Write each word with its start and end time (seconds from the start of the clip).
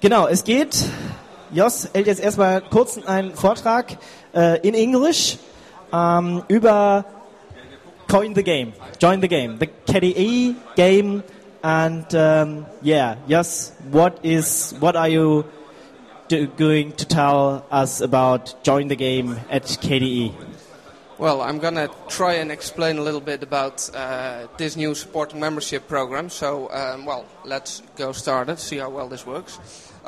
Genau, 0.00 0.28
es 0.28 0.44
geht. 0.44 0.76
Jos 1.50 1.88
hält 1.92 2.06
jetzt 2.06 2.20
erstmal 2.20 2.60
kurz 2.60 2.98
einen 3.04 3.34
Vortrag 3.34 3.96
äh, 4.32 4.60
in 4.60 4.74
Englisch 4.74 5.38
ähm, 5.92 6.44
über 6.46 7.04
Join 8.08 8.32
the 8.32 8.44
Game, 8.44 8.72
Join 9.00 9.20
the 9.20 9.26
Game, 9.26 9.58
the 9.58 9.66
KDE 9.66 10.54
game, 10.76 11.24
and 11.62 12.14
um, 12.14 12.66
yeah, 12.80 13.16
Jos, 13.26 13.72
what 13.90 14.20
is 14.22 14.74
what 14.78 14.94
are 14.94 15.08
you 15.08 15.44
do, 16.28 16.46
going 16.46 16.92
to 16.92 17.04
tell 17.04 17.64
us 17.72 18.00
about 18.00 18.54
Join 18.62 18.86
the 18.86 18.96
Game 18.96 19.36
at 19.50 19.64
KDE? 19.64 20.32
Well, 21.18 21.40
I'm 21.40 21.58
going 21.58 21.74
to 21.74 21.90
try 22.08 22.34
and 22.34 22.52
explain 22.52 22.98
a 22.98 23.02
little 23.02 23.20
bit 23.20 23.42
about 23.42 23.90
uh, 23.92 24.46
this 24.58 24.76
new 24.76 24.94
supporting 24.94 25.40
membership 25.40 25.88
program. 25.88 26.30
So, 26.30 26.70
um, 26.70 27.04
well, 27.04 27.26
let's 27.44 27.82
go 27.96 28.12
started, 28.12 28.60
see 28.60 28.78
how 28.78 28.90
well 28.90 29.08
this 29.08 29.26
works. 29.26 29.58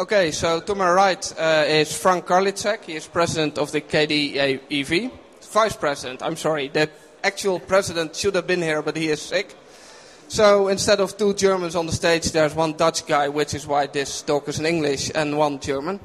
Okay, 0.01 0.31
so 0.31 0.61
to 0.61 0.75
my 0.75 0.91
right 0.91 1.35
uh, 1.39 1.67
is 1.69 1.95
Frank 1.95 2.25
Karlitschek. 2.25 2.85
He 2.85 2.95
is 2.97 3.07
president 3.07 3.59
of 3.59 3.71
the 3.71 3.83
KDEV. 3.83 5.11
Vice 5.53 5.77
president, 5.77 6.23
I'm 6.23 6.37
sorry. 6.37 6.69
The 6.69 6.89
actual 7.23 7.61
president 7.61 8.17
should 8.17 8.35
have 8.35 8.47
been 8.47 8.63
here, 8.63 8.81
but 8.81 8.97
he 8.97 9.11
is 9.11 9.21
sick. 9.21 9.55
So 10.27 10.69
instead 10.69 11.01
of 11.01 11.19
two 11.19 11.35
Germans 11.35 11.77
on 11.77 11.85
the 11.85 11.93
stage, 11.93 12.33
there's 12.33 12.55
one 12.55 12.79
Dutch 12.79 13.07
guy, 13.07 13.29
which 13.29 13.53
is 13.53 13.67
why 13.67 13.89
this 13.89 14.23
talk 14.23 14.49
is 14.49 14.59
in 14.59 14.65
English, 14.65 15.11
and 15.15 15.37
one 15.37 15.61
German. 15.61 16.01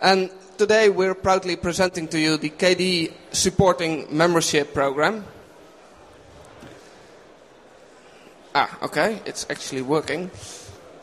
And 0.00 0.30
today 0.56 0.88
we're 0.88 1.16
proudly 1.16 1.56
presenting 1.56 2.06
to 2.06 2.20
you 2.20 2.36
the 2.36 2.50
KDE 2.50 3.14
supporting 3.32 4.16
membership 4.16 4.72
program. 4.72 5.24
Ah, 8.54 8.78
okay, 8.80 9.18
it's 9.26 9.44
actually 9.50 9.82
working. 9.82 10.30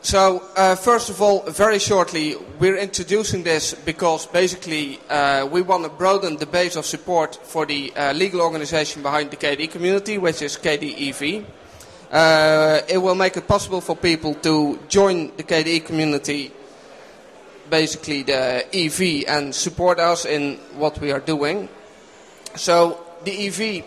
So, 0.02 0.42
uh, 0.56 0.76
first 0.76 1.10
of 1.10 1.20
all, 1.20 1.42
very 1.42 1.78
shortly, 1.78 2.34
we're 2.58 2.78
introducing 2.78 3.42
this 3.42 3.74
because 3.74 4.24
basically 4.24 4.98
uh, 5.10 5.44
we 5.44 5.60
want 5.60 5.82
to 5.84 5.90
broaden 5.90 6.38
the 6.38 6.46
base 6.46 6.74
of 6.76 6.86
support 6.86 7.38
for 7.42 7.66
the 7.66 7.92
uh, 7.94 8.14
legal 8.14 8.40
organization 8.40 9.02
behind 9.02 9.30
the 9.30 9.36
KDE 9.36 9.70
community, 9.70 10.16
which 10.16 10.40
is 10.40 10.56
KDEV. 10.56 11.44
Uh, 12.10 12.80
it 12.88 12.96
will 12.96 13.14
make 13.14 13.36
it 13.36 13.46
possible 13.46 13.82
for 13.82 13.94
people 13.94 14.32
to 14.36 14.78
join 14.88 15.36
the 15.36 15.42
KDE 15.42 15.84
community, 15.84 16.50
basically 17.68 18.22
the 18.22 18.64
EV, 18.74 19.28
and 19.28 19.54
support 19.54 20.00
us 20.00 20.24
in 20.24 20.56
what 20.76 20.98
we 20.98 21.12
are 21.12 21.20
doing. 21.20 21.68
So, 22.56 23.04
the 23.24 23.48
EV. 23.48 23.84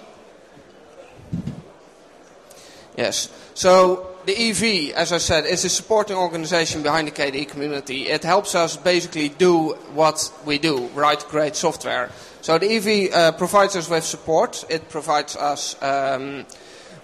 Yes. 2.98 3.30
So, 3.55 4.12
the 4.26 4.50
EV, 4.50 4.96
as 4.96 5.12
I 5.12 5.18
said, 5.18 5.46
is 5.46 5.66
a 5.66 5.70
supporting 5.70 6.18
organization 6.18 6.84
behind 6.84 7.08
the 7.08 7.12
KDE 7.12 7.48
community. 7.50 8.08
It 8.08 8.24
helps 8.24 8.56
us 8.56 8.78
basically 8.78 9.30
do 9.30 9.74
what 9.94 10.32
we 10.46 10.58
do, 10.58 10.88
write 10.96 11.26
great 11.30 11.56
software. 11.56 12.10
So 12.42 12.58
the 12.58 12.76
EV 12.76 13.14
uh, 13.14 13.32
provides 13.34 13.76
us 13.76 13.90
with 13.90 14.04
support. 14.04 14.66
It 14.70 14.90
provides 14.90 15.36
us 15.36 15.82
um, 15.82 16.46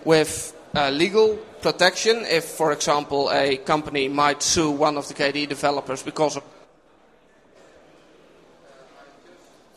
with 0.06 0.56
uh, 0.76 0.90
legal 0.90 1.38
protection 1.62 2.26
if, 2.30 2.46
for 2.46 2.72
example, 2.72 3.30
a 3.32 3.58
company 3.58 4.08
might 4.08 4.42
sue 4.42 4.72
one 4.72 4.98
of 4.98 5.08
the 5.08 5.14
KDE 5.14 5.50
developers 5.50 6.04
because 6.04 6.38
of 6.38 6.44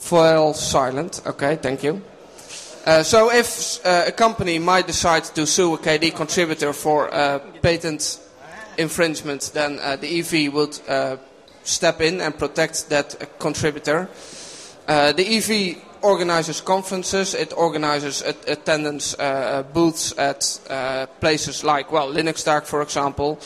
File 0.03 0.53
silent. 0.53 1.23
Okay, 1.25 1.55
thank 1.57 1.85
you. 1.85 2.03
Uh, 2.85 3.01
so 3.05 3.31
if 3.31 3.85
uh, 3.87 4.05
a 4.09 4.13
company 4.13 4.59
might 4.59 4.89
decide 4.89 5.23
to 5.23 5.47
sue 5.47 5.75
a 5.75 5.79
KDE 5.79 6.17
contributor 6.17 6.73
for 6.73 7.15
uh, 7.15 7.39
patent 7.63 8.19
infringement, 8.77 9.53
then 9.55 9.79
uh, 9.79 9.95
the 9.95 10.19
EV 10.19 10.53
would 10.53 10.81
uh, 10.89 11.17
step 11.63 12.01
in 12.01 12.21
and 12.21 12.37
protect 12.37 12.89
that 12.89 13.39
contributor. 13.39 14.09
The 14.87 15.25
EV 15.25 15.81
organizes 16.03 16.61
conferences, 16.61 17.35
it 17.35 17.53
organizes 17.57 18.21
attendance 18.23 19.15
booths 19.73 20.13
at 20.19 20.59
places 21.21 21.63
like, 21.63 21.93
well, 21.93 22.13
Linuxdag, 22.13 22.67
for 22.67 22.83
example. 22.83 23.39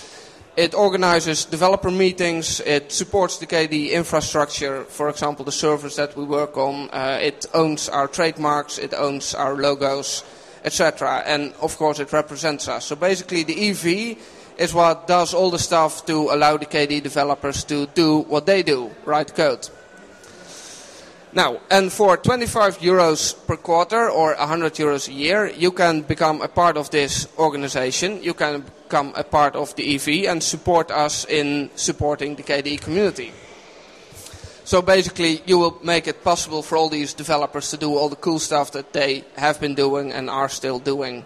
It 0.56 0.75
organizes 0.75 1.44
developer 1.44 1.91
meetings, 1.91 2.61
it 2.61 2.91
supports 2.91 3.37
the 3.37 3.47
KDE 3.47 3.93
infrastructure, 3.93 4.84
for 4.84 5.11
example, 5.11 5.44
the 5.44 5.53
servers 5.53 5.97
that 5.97 6.17
we 6.17 6.25
work 6.25 6.56
on. 6.56 6.89
Uh, 6.91 7.19
it 7.21 7.44
owns 7.53 7.91
our 7.91 8.09
trademarks, 8.09 8.78
it 8.78 8.94
owns 8.94 9.34
our 9.34 9.55
logos, 9.55 10.25
etc. 10.65 11.22
And 11.27 11.53
of 11.61 11.77
course, 11.77 11.99
it 11.99 12.11
represents 12.11 12.69
us. 12.69 12.87
So 12.87 12.97
basically, 12.97 13.43
the 13.43 13.69
EV 13.69 14.19
is 14.56 14.72
what 14.72 15.06
does 15.06 15.34
all 15.34 15.50
the 15.50 15.59
stuff 15.59 16.06
to 16.06 16.31
allow 16.31 16.56
the 16.56 16.65
KDE 16.65 17.03
developers 17.03 17.62
to 17.65 17.87
do 17.88 18.21
what 18.21 18.47
they 18.47 18.62
do 18.62 18.91
write 19.05 19.34
code. 19.34 19.69
Now, 21.34 21.61
and 21.71 21.93
for 21.93 22.17
25 22.17 22.78
euros 22.78 23.34
per 23.47 23.59
quarter 23.59 24.09
or 24.09 24.34
100 24.37 24.73
euros 24.77 25.09
a 25.09 25.12
year, 25.12 25.49
you 25.49 25.71
can 25.71 26.00
become 26.00 26.41
a 26.41 26.49
part 26.49 26.78
of 26.78 26.88
this 26.88 27.28
organization. 27.37 28.23
You 28.23 28.33
can 28.33 28.65
become 28.87 29.13
a 29.17 29.25
part 29.25 29.57
of 29.57 29.75
the 29.75 29.95
EV 29.95 30.31
and 30.31 30.43
support 30.43 30.91
us 30.91 31.25
in 31.27 31.71
supporting 31.75 32.37
the 32.37 32.43
KDE 32.43 32.81
community. 32.81 33.33
So 34.65 34.83
basically, 34.83 35.43
you 35.47 35.59
will 35.59 35.79
make 35.83 36.09
it 36.09 36.25
possible 36.25 36.63
for 36.63 36.77
all 36.77 36.89
these 36.89 37.15
developers 37.15 37.71
to 37.71 37.77
do 37.77 37.97
all 37.97 38.09
the 38.09 38.17
cool 38.17 38.39
stuff 38.39 38.73
that 38.73 38.93
they 38.93 39.25
have 39.37 39.61
been 39.61 39.75
doing 39.75 40.13
and 40.13 40.31
are 40.31 40.49
still 40.49 40.79
doing. 40.79 41.25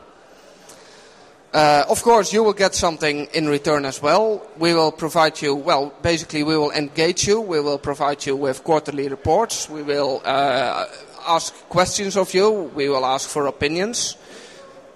Uh, 1.53 1.85
of 1.89 2.03
course, 2.03 2.33
you 2.33 2.45
will 2.45 2.53
get 2.53 2.75
something 2.75 3.27
in 3.33 3.49
return 3.49 3.85
as 3.85 4.01
well. 4.01 4.47
We 4.59 4.73
will 4.75 4.93
provide 4.93 5.43
you, 5.43 5.55
well, 5.55 5.93
basically, 6.03 6.45
we 6.45 6.57
will 6.57 6.71
engage 6.71 7.27
you. 7.27 7.41
We 7.41 7.61
will 7.61 7.79
provide 7.79 8.25
you 8.25 8.37
with 8.37 8.63
quarterly 8.63 9.09
reports. 9.09 9.69
We 9.69 9.83
will 9.83 10.23
uh, 10.25 10.87
ask 11.27 11.53
questions 11.69 12.17
of 12.17 12.33
you. 12.35 12.71
We 12.75 12.89
will 12.89 13.05
ask 13.05 13.29
for 13.29 13.47
opinions. 13.47 14.17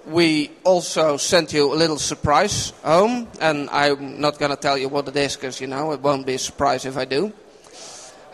We 0.07 0.51
also 0.65 1.17
sent 1.17 1.53
you 1.53 1.73
a 1.73 1.77
little 1.77 1.99
surprise 1.99 2.71
home, 2.83 3.27
and 3.41 3.71
I'm 3.71 4.21
not 4.21 4.39
going 4.39 4.51
to 4.51 4.57
tell 4.57 4.77
you 4.77 4.89
what 4.91 5.09
it 5.09 5.17
is 5.17 5.35
because, 5.35 5.61
you 5.61 5.67
know, 5.67 5.93
it 5.93 6.01
won't 6.01 6.27
be 6.27 6.35
a 6.35 6.39
surprise 6.39 6.85
if 6.85 6.97
I 6.97 7.07
do. 7.07 7.33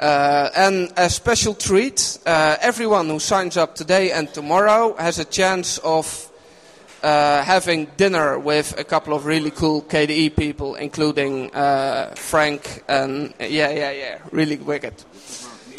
Uh, 0.00 0.48
and 0.56 0.92
a 0.96 1.10
special 1.10 1.54
treat 1.54 2.18
uh, 2.24 2.56
everyone 2.60 3.06
who 3.08 3.18
signs 3.18 3.56
up 3.56 3.74
today 3.74 4.10
and 4.12 4.32
tomorrow 4.32 4.96
has 4.96 5.18
a 5.18 5.24
chance 5.26 5.76
of 5.78 6.32
uh, 7.02 7.42
having 7.44 7.86
dinner 7.96 8.38
with 8.38 8.78
a 8.78 8.84
couple 8.84 9.14
of 9.14 9.26
really 9.26 9.50
cool 9.50 9.82
KDE 9.82 10.36
people, 10.36 10.74
including 10.74 11.54
uh, 11.54 12.14
Frank 12.16 12.82
and 12.88 13.34
yeah, 13.38 13.70
yeah, 13.70 13.90
yeah, 13.90 14.18
really 14.32 14.56
wicked. 14.56 14.94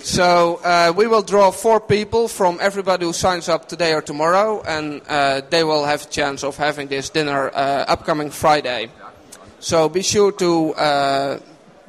So 0.04 0.60
uh, 0.64 0.94
we 0.96 1.06
will 1.06 1.22
draw 1.22 1.52
four 1.52 1.80
people 1.80 2.28
from 2.28 2.58
everybody 2.60 3.06
who 3.06 3.14
signs 3.14 3.48
up 3.48 3.70
today 3.70 3.94
or 3.94 4.02
tomorrow, 4.02 4.64
and 4.64 5.02
uh, 5.08 5.42
they 5.50 5.64
will 5.64 5.86
have 5.86 6.04
a 6.04 6.10
chance 6.10 6.44
of 6.44 6.58
having 6.58 6.88
this 6.88 7.10
dinner 7.10 7.50
uh, 7.54 7.86
upcoming 7.88 8.32
Friday. 8.32 8.90
So 9.60 9.90
be 9.90 10.02
sure 10.02 10.32
to 10.32 10.74
uh, 10.74 11.40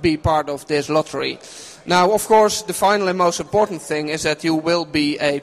be 0.03 0.19
part 0.19 0.51
of 0.51 0.67
this 0.67 0.91
lottery. 0.91 1.39
Now, 1.87 2.13
of 2.13 2.27
course, 2.29 2.61
the 2.63 2.75
final 2.75 3.09
and 3.09 3.17
most 3.17 3.41
important 3.41 3.81
thing 3.81 4.09
is 4.09 4.25
that 4.25 4.45
you 4.45 4.57
will 4.57 4.85
be 4.85 5.19
a 5.19 5.41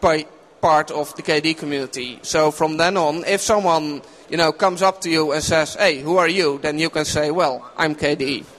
part 0.00 0.90
of 0.90 1.14
the 1.16 1.22
KDE 1.22 1.58
community. 1.58 2.18
So 2.22 2.50
from 2.50 2.78
then 2.78 2.96
on, 2.96 3.24
if 3.24 3.42
someone 3.42 4.00
you 4.30 4.38
know 4.38 4.52
comes 4.52 4.80
up 4.80 5.02
to 5.02 5.10
you 5.10 5.32
and 5.32 5.42
says, 5.42 5.74
"Hey, 5.74 6.00
who 6.00 6.16
are 6.16 6.28
you?" 6.28 6.58
then 6.62 6.78
you 6.78 6.88
can 6.88 7.04
say, 7.04 7.30
"Well, 7.30 7.70
I'm 7.76 7.94
KDE." 7.94 8.55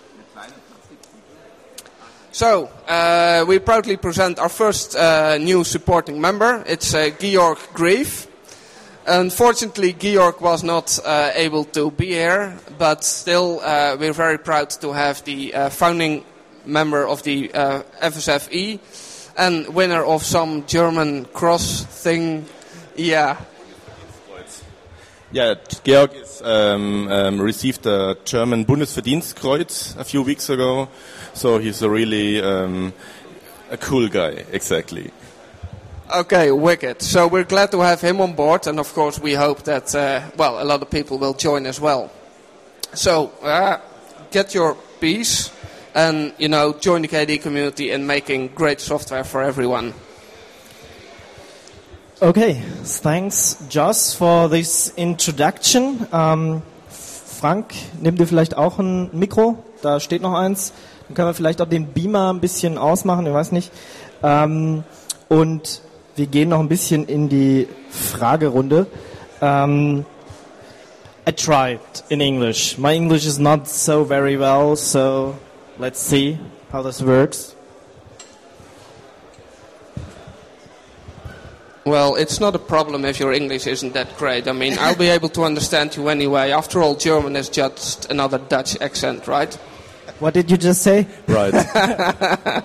So 2.37 2.69
uh, 2.87 3.45
we 3.47 3.57
proudly 3.57 3.97
present 3.97 4.37
our 4.37 4.47
first 4.47 4.95
uh, 4.95 5.39
new 5.39 5.63
supporting 5.63 6.21
member. 6.21 6.63
It's 6.67 6.93
uh, 6.93 7.09
Georg 7.19 7.57
Greve. 7.73 8.27
Unfortunately, 9.07 9.93
Georg 9.93 10.39
was 10.39 10.63
not 10.63 10.99
uh, 11.03 11.31
able 11.33 11.63
to 11.63 11.89
be 11.89 12.09
here, 12.09 12.55
but 12.77 13.03
still, 13.03 13.59
uh, 13.63 13.97
we're 13.99 14.13
very 14.13 14.37
proud 14.37 14.69
to 14.69 14.93
have 14.93 15.23
the 15.23 15.51
uh, 15.51 15.69
founding 15.71 16.23
member 16.63 17.07
of 17.07 17.23
the 17.23 17.47
FSFE 17.47 18.79
and 19.35 19.73
winner 19.73 20.05
of 20.05 20.21
some 20.21 20.63
German 20.67 21.25
cross 21.33 21.85
thing. 21.85 22.45
Yeah. 22.95 23.41
Yeah, 25.31 25.55
Georg 25.83 26.13
is, 26.13 26.41
um, 26.41 27.11
um, 27.11 27.41
received 27.41 27.83
the 27.83 28.17
German 28.23 28.65
Bundesverdienstkreuz 28.65 29.97
a 29.97 30.05
few 30.05 30.21
weeks 30.21 30.49
ago, 30.49 30.87
so 31.33 31.57
he's 31.57 31.81
a 31.81 31.89
really 31.89 32.41
um, 32.41 32.93
a 33.69 33.75
cool 33.75 34.07
guy, 34.07 34.45
exactly. 34.53 35.11
Okay, 36.15 36.49
wicked. 36.51 37.01
So 37.01 37.27
we're 37.27 37.43
glad 37.43 37.71
to 37.71 37.81
have 37.81 37.99
him 37.99 38.21
on 38.21 38.33
board, 38.33 38.67
and 38.67 38.79
of 38.79 38.93
course 38.93 39.19
we 39.19 39.33
hope 39.33 39.63
that 39.63 39.93
uh, 39.93 40.21
well 40.37 40.63
a 40.63 40.65
lot 40.65 40.81
of 40.81 40.89
people 40.89 41.17
will 41.17 41.33
join 41.33 41.65
as 41.65 41.81
well. 41.81 42.09
So 42.93 43.33
uh, 43.41 43.81
get 44.31 44.53
your 44.55 44.75
piece 45.01 45.51
and 45.93 46.33
you 46.37 46.47
know 46.47 46.71
join 46.71 47.01
the 47.01 47.09
KDE 47.09 47.41
community 47.41 47.91
in 47.91 48.07
making 48.07 48.49
great 48.55 48.79
software 48.79 49.25
for 49.25 49.41
everyone. 49.41 49.93
Okay, 52.19 52.63
thanks, 52.83 53.59
Joss, 53.69 54.15
for 54.15 54.49
this 54.49 54.91
introduction. 54.95 56.07
Um, 56.11 56.63
Frank, 56.89 57.75
nimm 58.01 58.15
dir 58.15 58.25
vielleicht 58.25 58.57
auch 58.57 58.79
ein 58.79 59.11
Mikro. 59.13 59.63
Da 59.83 59.99
steht 59.99 60.23
noch 60.23 60.33
eins. 60.33 60.73
Dann 61.07 61.13
können 61.13 61.27
wir 61.27 61.35
vielleicht 61.35 61.61
auch 61.61 61.69
den 61.69 61.85
Beamer 61.85 62.33
ein 62.33 62.39
bisschen 62.39 62.79
ausmachen, 62.79 63.27
ich 63.27 63.33
weiß 63.33 63.51
nicht. 63.51 63.71
Ähm, 64.23 64.83
und 65.29 65.83
wir 66.15 66.25
gehen 66.25 66.49
noch 66.49 66.59
ein 66.59 66.69
bisschen 66.69 67.05
in 67.05 67.29
die 67.29 67.67
Fragerunde. 67.91 68.87
Um, 69.39 70.03
I 71.29 71.31
tried 71.33 71.79
in 72.09 72.19
English. 72.19 72.79
My 72.79 72.95
English 72.95 73.27
is 73.27 73.37
not 73.37 73.67
so 73.67 74.03
very 74.03 74.39
well, 74.39 74.75
so 74.75 75.35
let's 75.77 75.99
see 75.99 76.39
how 76.73 76.81
this 76.81 77.05
works. 77.05 77.56
Well, 81.87 82.15
it's 82.15 82.39
not 82.39 82.53
a 82.53 82.59
problem 82.59 83.05
if 83.05 83.17
your 83.19 83.31
English 83.31 83.65
isn't 83.65 83.93
that 83.93 84.17
great. 84.17 84.47
I 84.47 84.51
mean, 84.51 84.75
I'll 84.77 84.95
be 84.95 85.07
able 85.17 85.29
to 85.29 85.43
understand 85.43 85.95
you 85.95 86.09
anyway. 86.09 86.51
After 86.51 86.81
all, 86.81 86.95
German 86.95 87.35
is 87.35 87.47
just 87.49 88.11
another 88.11 88.37
Dutch 88.37 88.79
accent, 88.81 89.25
right? 89.27 89.53
What 90.19 90.33
did 90.33 90.51
you 90.51 90.57
just 90.57 90.81
say? 90.81 91.07
Right. 91.27 91.53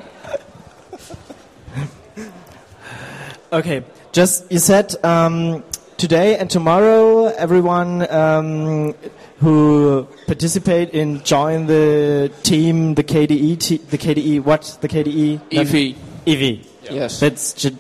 Okay, 3.53 3.85
just 4.13 4.51
you 4.51 4.59
said 4.59 4.95
um, 5.05 5.63
today 5.99 6.39
and 6.39 6.49
tomorrow, 6.49 7.27
everyone 7.27 8.11
um, 8.11 8.95
who 9.41 10.09
participate 10.27 10.89
in 10.95 11.23
join 11.23 11.67
the 11.67 12.33
team, 12.45 12.95
the 12.95 13.05
KDE, 13.05 13.59
te- 13.61 13.77
the 13.77 13.99
KDE, 13.99 14.43
what 14.43 14.79
the 14.81 14.89
KDE? 14.89 15.39
EV. 15.53 15.99
EV. 16.27 16.67
Yes. 16.91 17.21
That's 17.21 17.53
ju- 17.53 17.77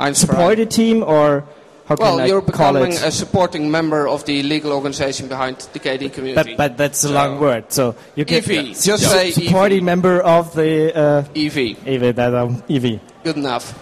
I'm 0.00 0.14
supported 0.14 0.70
team 0.70 1.02
or 1.04 1.44
how 1.86 1.96
can 1.96 2.04
Well, 2.06 2.20
I 2.20 2.26
you're 2.26 2.40
call 2.40 2.72
becoming 2.72 2.92
it? 2.92 3.02
a 3.02 3.10
supporting 3.10 3.70
member 3.70 4.08
of 4.08 4.24
the 4.24 4.42
legal 4.44 4.72
organization 4.72 5.28
behind 5.28 5.58
the 5.72 5.78
KDE 5.80 6.12
community. 6.12 6.54
but, 6.54 6.56
but 6.56 6.76
that's 6.78 7.04
a 7.04 7.10
long 7.10 7.38
word, 7.38 7.70
so 7.72 7.94
you 8.14 8.24
can 8.24 8.38
EV, 8.38 8.74
just 8.80 9.02
say 9.10 9.30
supporting 9.32 9.78
EV. 9.78 9.84
member 9.84 10.20
of 10.22 10.54
the 10.54 10.96
uh, 10.96 11.24
EV, 11.36 11.56
EV, 11.86 12.14
that 12.16 12.34
um, 12.34 12.62
EV, 12.70 13.00
good 13.24 13.36
enough. 13.36 13.74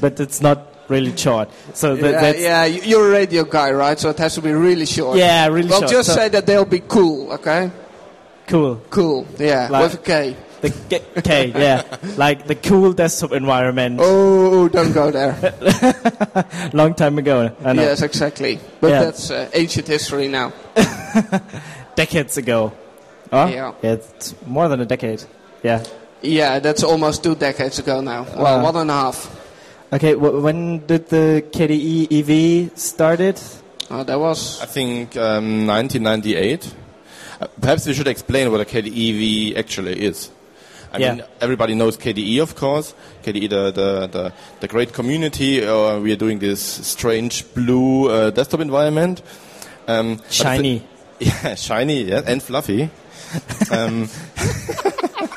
but 0.00 0.18
it's 0.18 0.40
not 0.40 0.66
really 0.88 1.16
short. 1.16 1.50
So 1.74 1.94
that, 1.96 2.10
yeah, 2.12 2.20
that's 2.20 2.40
yeah, 2.40 2.64
you- 2.64 2.82
you're 2.82 3.08
a 3.08 3.12
radio 3.12 3.44
guy, 3.44 3.70
right? 3.70 3.98
So 3.98 4.10
it 4.10 4.18
has 4.18 4.34
to 4.34 4.42
be 4.42 4.50
really 4.52 4.86
short. 4.86 5.18
Yeah, 5.18 5.46
really 5.48 5.68
well, 5.68 5.80
short. 5.80 5.92
just 5.92 6.08
So- 6.08 6.14
say 6.16 6.28
that 6.30 6.46
they'll 6.46 6.64
be 6.64 6.80
cool, 6.80 7.32
okay? 7.34 7.70
cool. 8.48 8.80
Cool, 8.90 9.26
yeah, 9.38 9.68
Like- 9.70 9.82
with 9.82 9.94
a 9.94 9.98
K. 9.98 10.36
The, 10.60 10.68
ge- 10.68 11.18
okay, 11.18 11.52
yeah, 11.56 11.82
like 12.16 12.46
the 12.46 12.54
cool 12.54 12.92
desktop 12.92 13.32
environment. 13.32 13.98
Oh, 14.02 14.68
don't 14.68 14.92
go 14.92 15.10
there. 15.10 15.34
Long 16.74 16.92
time 16.94 17.18
ago, 17.18 17.50
I 17.64 17.72
know. 17.72 17.82
yes, 17.82 18.02
exactly. 18.02 18.60
But 18.80 18.90
Yeah. 18.90 19.04
that's 19.04 19.30
uh, 19.30 19.48
ancient 19.54 19.86
history 19.88 20.28
now. 20.28 20.52
Decades 21.96 22.36
ago. 22.36 22.72
Oh? 23.32 23.46
Yeah. 23.46 23.72
it's 23.82 24.34
more 24.46 24.68
than 24.68 24.80
a 24.80 24.86
decade. 24.86 25.22
Yeah. 25.62 25.82
Yeah, 26.22 26.58
that's 26.58 26.82
almost 26.82 27.22
two 27.24 27.34
decades 27.34 27.78
ago 27.78 28.00
now. 28.00 28.26
Well, 28.36 28.58
Uh. 28.60 28.62
one 28.62 28.76
and 28.76 28.90
a 28.90 28.94
half. 28.94 29.36
Okay, 29.92 30.12
w- 30.12 30.40
when 30.40 30.86
did 30.86 31.08
the 31.08 31.42
KDE 31.50 32.08
EV 32.12 32.78
started? 32.78 33.40
Oh, 33.90 34.04
that 34.04 34.18
was 34.20 34.60
I 34.62 34.66
think 34.66 35.16
um, 35.16 35.66
1998. 35.66 36.74
Uh, 37.40 37.46
perhaps 37.60 37.86
we 37.86 37.94
should 37.94 38.06
explain 38.06 38.50
what 38.52 38.60
a 38.60 38.64
KDE 38.64 39.52
EV 39.52 39.56
actually 39.58 39.98
is. 40.04 40.30
I 40.92 40.98
Yeah. 40.98 41.14
mean, 41.14 41.24
everybody 41.40 41.74
knows 41.74 41.96
KDE, 41.96 42.40
of 42.42 42.54
course. 42.56 42.94
KDE, 43.22 43.48
the 43.48 43.70
the, 43.70 44.06
the, 44.08 44.32
the 44.60 44.68
great 44.68 44.92
community. 44.92 45.64
Uh, 45.64 45.98
we 46.00 46.12
are 46.12 46.16
doing 46.16 46.38
this 46.40 46.60
strange 46.60 47.44
blue 47.54 48.08
uh, 48.10 48.30
desktop 48.30 48.60
environment. 48.60 49.22
Um, 49.86 50.20
Shiny. 50.30 50.82
yeah, 51.20 51.54
shiny, 51.54 52.04
yeah, 52.04 52.22
and 52.26 52.42
fluffy. 52.42 52.90
um, 53.70 54.08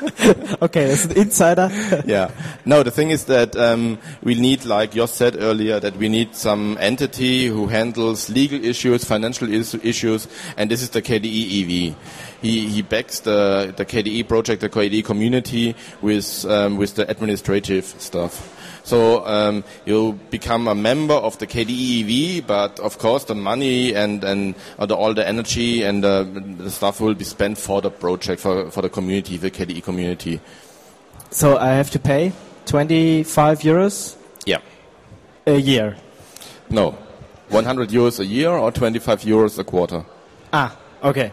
Okay, 0.62 0.86
that's 0.86 1.04
an 1.04 1.16
insider. 1.18 1.68
yeah. 2.06 2.30
No, 2.64 2.82
the 2.82 2.90
thing 2.90 3.10
is 3.10 3.24
that 3.26 3.56
um, 3.56 3.98
we 4.22 4.34
need, 4.34 4.64
like 4.64 4.92
Jos 4.92 5.12
said 5.12 5.36
earlier, 5.38 5.80
that 5.80 5.96
we 5.96 6.08
need 6.08 6.34
some 6.34 6.76
entity 6.80 7.46
who 7.46 7.66
handles 7.66 8.30
legal 8.30 8.64
issues, 8.64 9.04
financial 9.04 9.52
is- 9.52 9.74
issues, 9.74 10.26
and 10.56 10.70
this 10.70 10.82
is 10.82 10.90
the 10.90 11.02
KDE 11.02 11.62
EV. 11.90 11.96
He, 12.40 12.68
he 12.68 12.82
backs 12.82 13.20
the, 13.20 13.74
the 13.76 13.84
KDE 13.84 14.28
project, 14.28 14.60
the 14.60 14.68
KDE 14.70 15.04
community, 15.04 15.74
with 16.02 16.44
um, 16.46 16.76
with 16.76 16.94
the 16.94 17.10
administrative 17.10 17.84
stuff. 17.98 18.50
So 18.84 19.24
um, 19.26 19.64
you 19.86 20.12
become 20.30 20.68
a 20.68 20.74
member 20.74 21.14
of 21.14 21.38
the 21.38 21.46
KDE 21.46 22.38
EV, 22.40 22.46
but 22.46 22.78
of 22.80 22.98
course 22.98 23.24
the 23.24 23.34
money 23.34 23.94
and 23.94 24.22
and 24.22 24.54
uh, 24.78 24.84
the, 24.86 24.94
all 24.94 25.14
the 25.14 25.26
energy 25.26 25.82
and 25.82 26.04
uh, 26.04 26.22
the 26.58 26.70
stuff 26.70 27.00
will 27.00 27.14
be 27.14 27.24
spent 27.24 27.56
for 27.58 27.80
the 27.80 27.90
project, 27.90 28.40
for 28.42 28.70
for 28.70 28.82
the 28.82 28.90
community, 28.90 29.38
the 29.38 29.50
KDE 29.50 29.82
community. 29.82 30.40
so 31.30 31.56
I 31.58 31.70
have 31.74 31.90
to 31.90 31.98
pay 31.98 32.32
25 32.66 33.60
euros 33.64 34.16
Yeah. 34.46 34.60
a 35.46 35.56
year. 35.58 35.96
No. 36.70 36.94
100 37.50 37.90
euros 37.90 38.20
a 38.20 38.24
year 38.24 38.50
or 38.50 38.70
25 38.70 39.22
euros 39.24 39.58
a 39.58 39.64
quarter? 39.64 40.04
Ah, 40.52 40.76
okay. 41.02 41.30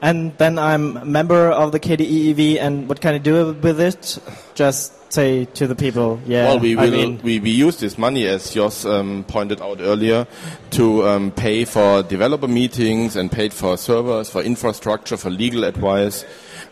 And 0.00 0.32
then 0.38 0.58
I'm 0.58 0.96
a 0.96 1.04
member 1.04 1.48
of 1.50 1.72
the 1.72 1.80
KDEEV, 1.80 2.58
and 2.60 2.88
what 2.88 3.00
can 3.00 3.14
I 3.14 3.18
do 3.18 3.52
with 3.62 3.80
it? 3.80 4.18
Just 4.54 4.92
say 5.14 5.44
to 5.46 5.66
the 5.66 5.74
people, 5.74 6.18
yeah. 6.26 6.44
well, 6.48 6.58
we 6.58 6.76
I 6.76 6.84
will 6.84 6.90
mean, 6.90 7.20
we, 7.22 7.38
we 7.40 7.50
use 7.50 7.78
this 7.78 7.96
money, 7.96 8.26
as 8.26 8.50
Jos 8.52 8.84
um, 8.84 9.24
pointed 9.28 9.60
out 9.62 9.78
earlier, 9.80 10.26
to 10.70 11.06
um, 11.08 11.30
pay 11.30 11.64
for 11.64 12.02
developer 12.02 12.48
meetings 12.48 13.16
and 13.16 13.30
paid 13.30 13.52
for 13.54 13.76
servers, 13.78 14.28
for 14.28 14.42
infrastructure, 14.42 15.16
for 15.16 15.30
legal 15.30 15.64
advice, 15.64 16.24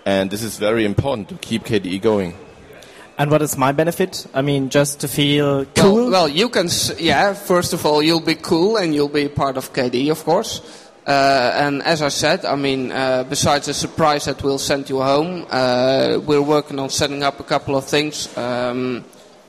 and 0.04 0.30
this 0.30 0.42
is 0.42 0.58
very 0.58 0.84
important 0.84 1.28
to 1.28 1.36
keep 1.36 1.64
KDE 1.64 2.02
going. 2.02 2.34
and 3.18 3.30
what 3.30 3.42
is 3.42 3.56
my 3.56 3.70
benefit? 3.72 4.26
I 4.34 4.42
mean, 4.42 4.68
just 4.70 5.00
to 5.00 5.08
feel 5.08 5.64
cool. 5.76 6.10
well, 6.10 6.28
you 6.28 6.48
can, 6.48 6.66
s- 6.66 6.98
yeah, 7.00 7.34
first 7.34 7.72
of 7.72 7.86
all, 7.86 8.02
you'll 8.02 8.20
be 8.24 8.34
cool 8.34 8.76
and 8.76 8.94
you'll 8.94 9.08
be 9.22 9.28
part 9.28 9.56
of 9.56 9.72
KDE, 9.72 10.10
of 10.10 10.24
course. 10.24 10.60
Uh, 11.06 11.52
and 11.54 11.82
as 11.82 12.00
I 12.00 12.08
said, 12.08 12.44
I 12.44 12.54
mean, 12.54 12.92
uh, 12.92 13.24
besides 13.24 13.66
the 13.66 13.74
surprise 13.74 14.26
that 14.26 14.42
we'll 14.42 14.58
send 14.58 14.88
you 14.88 15.02
home, 15.02 15.46
uh, 15.50 16.20
we're 16.24 16.42
working 16.42 16.78
on 16.78 16.90
setting 16.90 17.22
up 17.22 17.40
a 17.40 17.44
couple 17.44 17.76
of 17.76 17.84
things. 17.84 18.36
Um, 18.36 19.04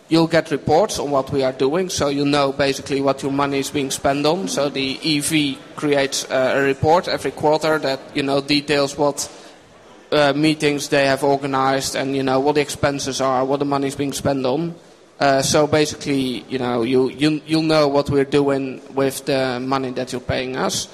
you'll 0.09 0.27
get 0.27 0.49
reports 0.51 0.97
on 0.97 1.11
what 1.11 1.31
we 1.31 1.43
are 1.43 1.51
doing, 1.51 1.89
so 1.89 2.09
you 2.09 2.25
know 2.25 2.51
basically 2.51 3.01
what 3.01 3.21
your 3.21 3.31
money 3.31 3.59
is 3.59 3.69
being 3.69 3.91
spent 3.91 4.25
on. 4.25 4.47
So 4.47 4.69
the 4.69 4.97
EV 5.03 5.75
creates 5.75 6.25
uh, 6.29 6.53
a 6.55 6.61
report 6.61 7.07
every 7.07 7.31
quarter 7.31 7.77
that, 7.79 7.99
you 8.15 8.23
know, 8.23 8.41
details 8.41 8.97
what 8.97 9.29
uh, 10.13 10.33
meetings 10.33 10.89
they 10.89 11.05
have 11.07 11.23
organized 11.23 11.95
and 11.95 12.15
you 12.15 12.23
know 12.23 12.39
what 12.39 12.55
the 12.55 12.61
expenses 12.61 13.21
are, 13.21 13.43
what 13.45 13.59
the 13.59 13.65
money 13.65 13.87
is 13.87 13.95
being 13.95 14.13
spent 14.13 14.45
on. 14.45 14.75
Uh, 15.19 15.41
so 15.41 15.67
basically, 15.67 16.45
you 16.49 16.59
know, 16.59 16.83
you, 16.83 17.09
you 17.09 17.41
you'll 17.45 17.61
know 17.61 17.87
what 17.87 18.09
we're 18.09 18.25
doing 18.25 18.81
with 18.93 19.25
the 19.25 19.59
money 19.59 19.91
that 19.91 20.11
you're 20.11 20.21
paying 20.21 20.55
us, 20.55 20.87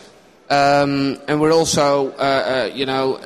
um, 0.49 1.19
and 1.27 1.39
we're 1.39 1.53
also, 1.53 2.11
uh, 2.13 2.69
uh, 2.69 2.71
you 2.73 2.85
know, 2.85 3.19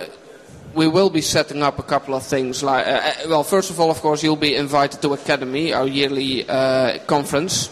we 0.73 0.87
will 0.87 1.09
be 1.09 1.21
setting 1.21 1.61
up 1.63 1.79
a 1.79 1.83
couple 1.83 2.15
of 2.15 2.23
things. 2.23 2.63
Like, 2.63 2.85
uh, 2.87 2.89
uh, 2.89 3.13
well, 3.29 3.43
first 3.43 3.69
of 3.69 3.79
all, 3.79 3.91
of 3.91 4.01
course, 4.01 4.23
you'll 4.23 4.35
be 4.35 4.55
invited 4.55 5.01
to 5.01 5.09
Akademy, 5.09 5.75
our 5.75 5.87
yearly 5.87 6.47
uh, 6.49 6.99
conference. 7.05 7.69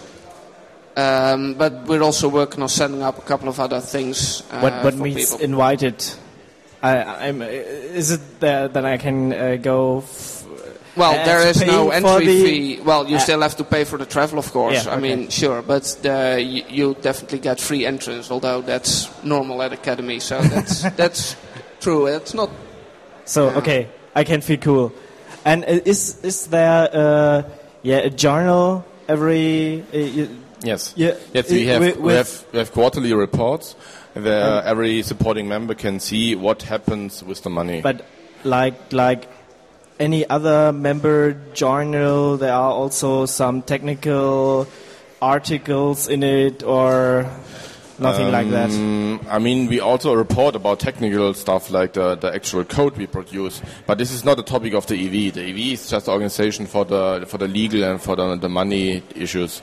Um, 0.95 1.55
but 1.55 1.85
we're 1.85 2.03
also 2.03 2.27
working 2.27 2.61
on 2.61 2.69
setting 2.69 3.01
up 3.01 3.17
a 3.17 3.21
couple 3.21 3.49
of 3.49 3.59
other 3.59 3.79
things. 3.79 4.43
Uh, 4.51 4.59
what 4.59 4.83
what 4.83 4.95
means 4.95 5.31
people. 5.31 5.43
invited? 5.43 6.03
I, 6.81 7.27
I'm. 7.27 7.41
Is 7.41 8.11
it 8.11 8.39
that, 8.41 8.73
that 8.73 8.85
I 8.85 8.97
can 8.97 9.33
uh, 9.33 9.55
go? 9.55 10.03
F- 10.91 10.97
Well, 10.97 11.11
uh, 11.19 11.23
there 11.25 11.47
is 11.49 11.61
no 11.65 11.89
entry 11.89 12.25
the- 12.25 12.43
fee. 12.43 12.79
Well, 12.83 13.07
you 13.07 13.15
Uh, 13.15 13.19
still 13.19 13.41
have 13.41 13.55
to 13.57 13.63
pay 13.63 13.83
for 13.85 13.97
the 13.97 14.05
travel, 14.05 14.39
of 14.39 14.51
course. 14.51 14.85
Yeah, 14.85 14.91
I 14.91 14.97
okay. 14.97 15.01
mean, 15.01 15.29
sure, 15.29 15.61
but 15.61 15.83
the, 16.01 16.41
you, 16.41 16.63
you 16.69 16.95
definitely 17.01 17.39
get 17.39 17.59
free 17.59 17.85
entrance. 17.85 18.29
Although 18.31 18.61
that's 18.61 19.09
normal 19.23 19.61
at 19.61 19.71
Akademy, 19.71 20.19
so 20.21 20.41
that's 20.41 20.81
that's 20.97 21.35
true. 21.79 22.07
It's 22.07 22.33
not. 22.33 22.49
So 23.25 23.49
Yeah. 23.49 23.57
okay, 23.59 23.87
I 24.15 24.23
can 24.23 24.41
feel 24.41 24.57
cool. 24.57 24.91
And 25.45 25.63
uh, 25.63 25.79
is 25.85 26.17
is 26.23 26.47
there 26.47 26.89
uh, 26.93 27.43
yeah 27.83 27.97
a 28.05 28.09
journal 28.09 28.83
every? 29.07 29.83
Uh, 29.93 30.27
Yes. 30.63 30.93
Yeah, 30.95 31.15
Yes, 31.33 31.49
we 31.49 31.65
have 31.65 31.79
with- 31.81 31.97
we 31.97 32.13
have 32.13 32.29
we 32.53 32.59
have 32.59 32.71
quarterly 32.71 33.13
reports 33.13 33.75
where 34.13 34.61
every 34.63 35.01
supporting 35.03 35.47
member 35.47 35.73
can 35.73 35.99
see 35.99 36.35
what 36.35 36.61
happens 36.63 37.23
with 37.23 37.41
the 37.41 37.49
money. 37.49 37.81
but 37.81 38.05
like 38.43 38.75
like 38.93 39.25
any 39.99 40.27
other 40.29 40.71
member 40.73 41.33
journal, 41.53 42.37
there 42.37 42.53
are 42.53 42.71
also 42.71 43.25
some 43.25 43.61
technical 43.61 44.67
articles 45.21 46.07
in 46.07 46.23
it 46.23 46.63
or 46.63 47.29
nothing 47.99 48.31
like 48.31 48.49
that. 48.49 48.71
Um, 48.71 49.21
I 49.29 49.39
mean, 49.39 49.67
we 49.67 49.79
also 49.79 50.13
report 50.13 50.55
about 50.55 50.79
technical 50.79 51.33
stuff 51.33 51.69
like 51.69 51.93
the, 51.93 52.15
the 52.15 52.33
actual 52.33 52.65
code 52.65 52.97
we 52.97 53.07
produce, 53.07 53.61
but 53.85 53.97
this 53.97 54.11
is 54.11 54.25
not 54.25 54.39
a 54.39 54.43
topic 54.43 54.73
of 54.73 54.87
the 54.87 54.95
EV. 54.95 55.35
The 55.35 55.49
EV 55.49 55.57
is 55.73 55.89
just 55.89 56.07
organization 56.07 56.65
for 56.65 56.83
the 56.85 57.25
for 57.27 57.37
the 57.37 57.47
legal 57.47 57.83
and 57.83 58.01
for 58.01 58.15
the, 58.15 58.35
the 58.35 58.49
money 58.49 59.03
issues. 59.15 59.61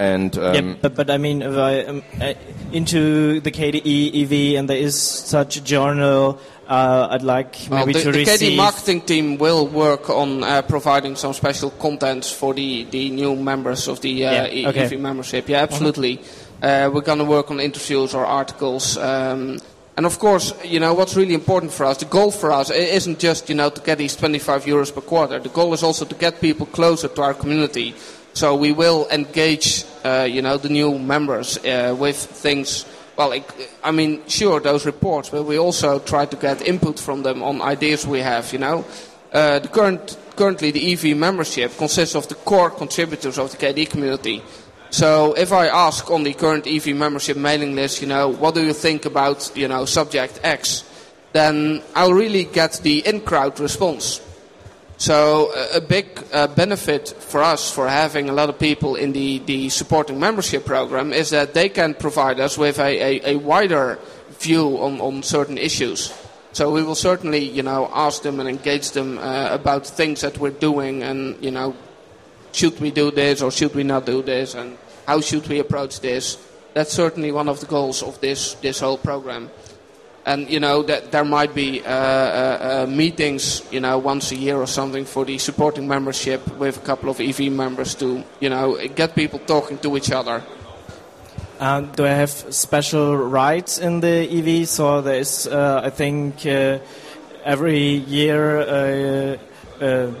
And 0.00 0.36
um, 0.38 0.54
yeah, 0.54 0.74
but 0.80 0.94
but 0.94 1.10
I 1.10 1.18
mean, 1.18 1.42
if 1.42 1.54
I 1.54 1.84
um, 1.84 2.02
uh, 2.22 2.32
into 2.72 3.38
the 3.40 3.50
KDE 3.50 4.22
EV 4.22 4.58
and 4.58 4.66
there 4.66 4.78
is 4.78 4.98
such 4.98 5.58
a 5.58 5.60
journal, 5.60 6.40
uh, 6.66 7.08
I'd 7.10 7.22
like 7.22 7.68
Well, 7.68 7.84
maybe 7.84 7.92
the, 7.92 8.04
to 8.04 8.12
the 8.12 8.18
receive. 8.20 8.52
KDE 8.52 8.56
marketing 8.56 9.02
team 9.02 9.36
will 9.36 9.66
work 9.66 10.08
on 10.08 10.42
uh, 10.42 10.62
providing 10.62 11.16
some 11.16 11.34
special 11.34 11.68
content 11.72 12.24
for 12.24 12.54
the, 12.54 12.84
the 12.84 13.10
new 13.10 13.36
members 13.36 13.88
of 13.88 14.00
the 14.00 14.24
uh, 14.24 14.46
Yeah, 14.46 14.68
okay. 14.70 14.84
EV 14.84 14.98
membership. 14.98 15.50
Yeah, 15.50 15.60
absolutely. 15.60 16.22
Uh, 16.62 16.88
we're 16.90 17.02
going 17.02 17.18
to 17.18 17.24
work 17.26 17.50
on 17.50 17.60
interviews 17.60 18.14
or 18.14 18.24
articles. 18.24 18.96
Um, 18.96 19.58
and 19.98 20.06
of 20.06 20.18
course, 20.18 20.54
you 20.64 20.80
know, 20.80 20.94
what's 20.94 21.14
really 21.14 21.34
important 21.34 21.72
for 21.72 21.84
us, 21.84 21.98
the 21.98 22.06
goal 22.06 22.30
for 22.30 22.52
us 22.52 22.70
isn't 22.70 23.18
just, 23.18 23.50
you 23.50 23.54
know, 23.54 23.68
to 23.68 23.80
get 23.82 23.98
these 23.98 24.16
25 24.16 24.64
euros 24.64 24.94
per 24.94 25.02
quarter. 25.02 25.38
The 25.40 25.50
goal 25.50 25.74
is 25.74 25.82
also 25.82 26.06
to 26.06 26.14
get 26.14 26.40
people 26.40 26.64
closer 26.64 27.08
to 27.08 27.20
our 27.22 27.34
community. 27.34 27.94
So 28.40 28.54
we 28.54 28.72
will 28.72 29.06
engage, 29.10 29.84
uh, 30.02 30.26
you 30.26 30.40
know, 30.40 30.56
the 30.56 30.70
new 30.70 30.98
members 30.98 31.58
uh, 31.58 31.94
with 31.94 32.16
things 32.16 32.86
well, 33.14 33.38
I, 33.84 33.90
mean, 33.90 34.26
sure, 34.28 34.60
those 34.60 34.86
reports, 34.86 35.28
but 35.28 35.42
we 35.42 35.58
also 35.58 35.98
try 35.98 36.24
to 36.24 36.36
get 36.36 36.66
input 36.66 36.98
from 36.98 37.22
them 37.22 37.42
on 37.42 37.60
ideas 37.60 38.06
we 38.06 38.20
have, 38.20 38.50
you 38.54 38.58
know. 38.58 38.86
Uh, 39.30 39.58
the 39.58 39.68
current, 39.68 40.16
currently, 40.36 40.70
the 40.70 40.90
EV 40.94 41.14
membership 41.18 41.76
consists 41.76 42.14
of 42.14 42.28
the 42.28 42.34
core 42.34 42.70
contributors 42.70 43.36
of 43.36 43.50
the 43.50 43.58
KDE 43.58 43.90
community. 43.90 44.42
So 44.88 45.34
if 45.34 45.52
I 45.52 45.66
ask 45.66 46.10
on 46.10 46.22
the 46.22 46.32
current 46.32 46.66
EV 46.66 46.96
membership 46.96 47.36
mailing 47.36 47.74
list, 47.74 48.00
you 48.00 48.08
know, 48.08 48.28
what 48.28 48.54
do 48.54 48.64
you 48.64 48.72
think 48.72 49.04
about, 49.04 49.52
you 49.54 49.68
know, 49.68 49.84
subject 49.84 50.40
X, 50.42 50.84
then 51.34 51.82
I'll 51.94 52.14
really 52.14 52.44
get 52.44 52.80
the 52.82 53.06
in-crowd 53.06 53.60
response. 53.60 54.22
So 55.00 55.50
a, 55.72 55.80
big 55.80 56.22
uh, 56.30 56.46
benefit 56.48 57.08
for 57.08 57.42
us 57.42 57.72
for 57.72 57.88
having 57.88 58.28
a 58.28 58.34
lot 58.34 58.50
of 58.50 58.58
people 58.58 58.96
in 58.96 59.12
the, 59.12 59.38
the 59.38 59.70
supporting 59.70 60.20
membership 60.20 60.66
program 60.66 61.14
is 61.14 61.30
that 61.30 61.54
they 61.54 61.70
can 61.70 61.94
provide 61.94 62.38
us 62.38 62.58
with 62.58 62.78
a, 62.78 62.82
a, 62.82 63.32
a 63.32 63.36
wider 63.38 63.98
view 64.40 64.76
on, 64.76 65.00
on 65.00 65.22
certain 65.22 65.56
issues. 65.56 66.12
So 66.52 66.70
we 66.70 66.82
will 66.82 66.94
certainly, 66.94 67.38
you 67.38 67.62
know, 67.62 67.90
ask 67.90 68.20
them 68.20 68.40
and 68.40 68.48
engage 68.48 68.90
them 68.90 69.16
uh, 69.16 69.48
about 69.50 69.86
things 69.86 70.20
that 70.20 70.36
we're 70.36 70.50
doing 70.50 71.02
and, 71.02 71.42
you 71.42 71.50
know, 71.50 71.74
should 72.52 72.78
we 72.78 72.90
do 72.90 73.10
this 73.10 73.40
or 73.40 73.50
should 73.50 73.74
we 73.74 73.84
not 73.84 74.04
do 74.04 74.20
this 74.20 74.54
and 74.54 74.76
how 75.06 75.22
should 75.22 75.48
we 75.48 75.60
approach 75.60 76.00
this. 76.00 76.36
That's 76.74 76.92
certainly 76.92 77.32
one 77.32 77.48
of 77.48 77.60
the 77.60 77.66
goals 77.66 78.02
of 78.02 78.20
this, 78.20 78.52
this 78.60 78.80
whole 78.80 78.98
program 78.98 79.48
and 80.26 80.50
you 80.50 80.60
know 80.60 80.82
that 80.82 81.12
there 81.12 81.24
might 81.24 81.54
be 81.54 81.82
uh, 81.82 81.90
uh, 81.90 82.84
uh, 82.84 82.86
meetings, 82.88 83.62
you 83.70 83.80
know, 83.80 83.98
once 83.98 84.32
a 84.32 84.36
year 84.36 84.56
or 84.56 84.66
something 84.66 85.04
for 85.04 85.24
the 85.24 85.38
supporting 85.38 85.88
membership 85.88 86.46
with 86.58 86.76
a 86.76 86.80
couple 86.80 87.10
of 87.10 87.20
EV 87.20 87.50
members 87.52 87.94
to, 87.96 88.22
you 88.40 88.50
know, 88.50 88.76
get 88.88 89.14
people 89.14 89.38
talking 89.40 89.78
to 89.78 89.96
each 89.96 90.12
other. 90.12 90.42
Uh, 91.58 91.80
do 91.80 92.04
I 92.04 92.10
have 92.10 92.30
special 92.30 93.16
rights 93.16 93.78
in 93.78 94.00
the 94.00 94.28
EV? 94.30 94.68
So 94.68 95.02
there 95.02 95.20
is, 95.20 95.46
uh, 95.46 95.82
I 95.84 95.90
think, 95.90 96.46
uh, 96.46 96.78
every 97.44 97.78
year, 97.78 99.38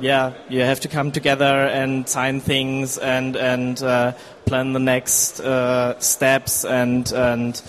yeah, 0.00 0.32
you 0.48 0.60
have 0.60 0.80
to 0.80 0.88
come 0.88 1.12
together 1.12 1.66
and 1.66 2.08
sign 2.08 2.40
things 2.40 2.98
and 2.98 3.36
and 3.36 3.76
plan 4.46 4.72
the 4.72 4.80
next 4.80 5.40
steps 6.02 6.64
and 6.64 7.12
and 7.12 7.62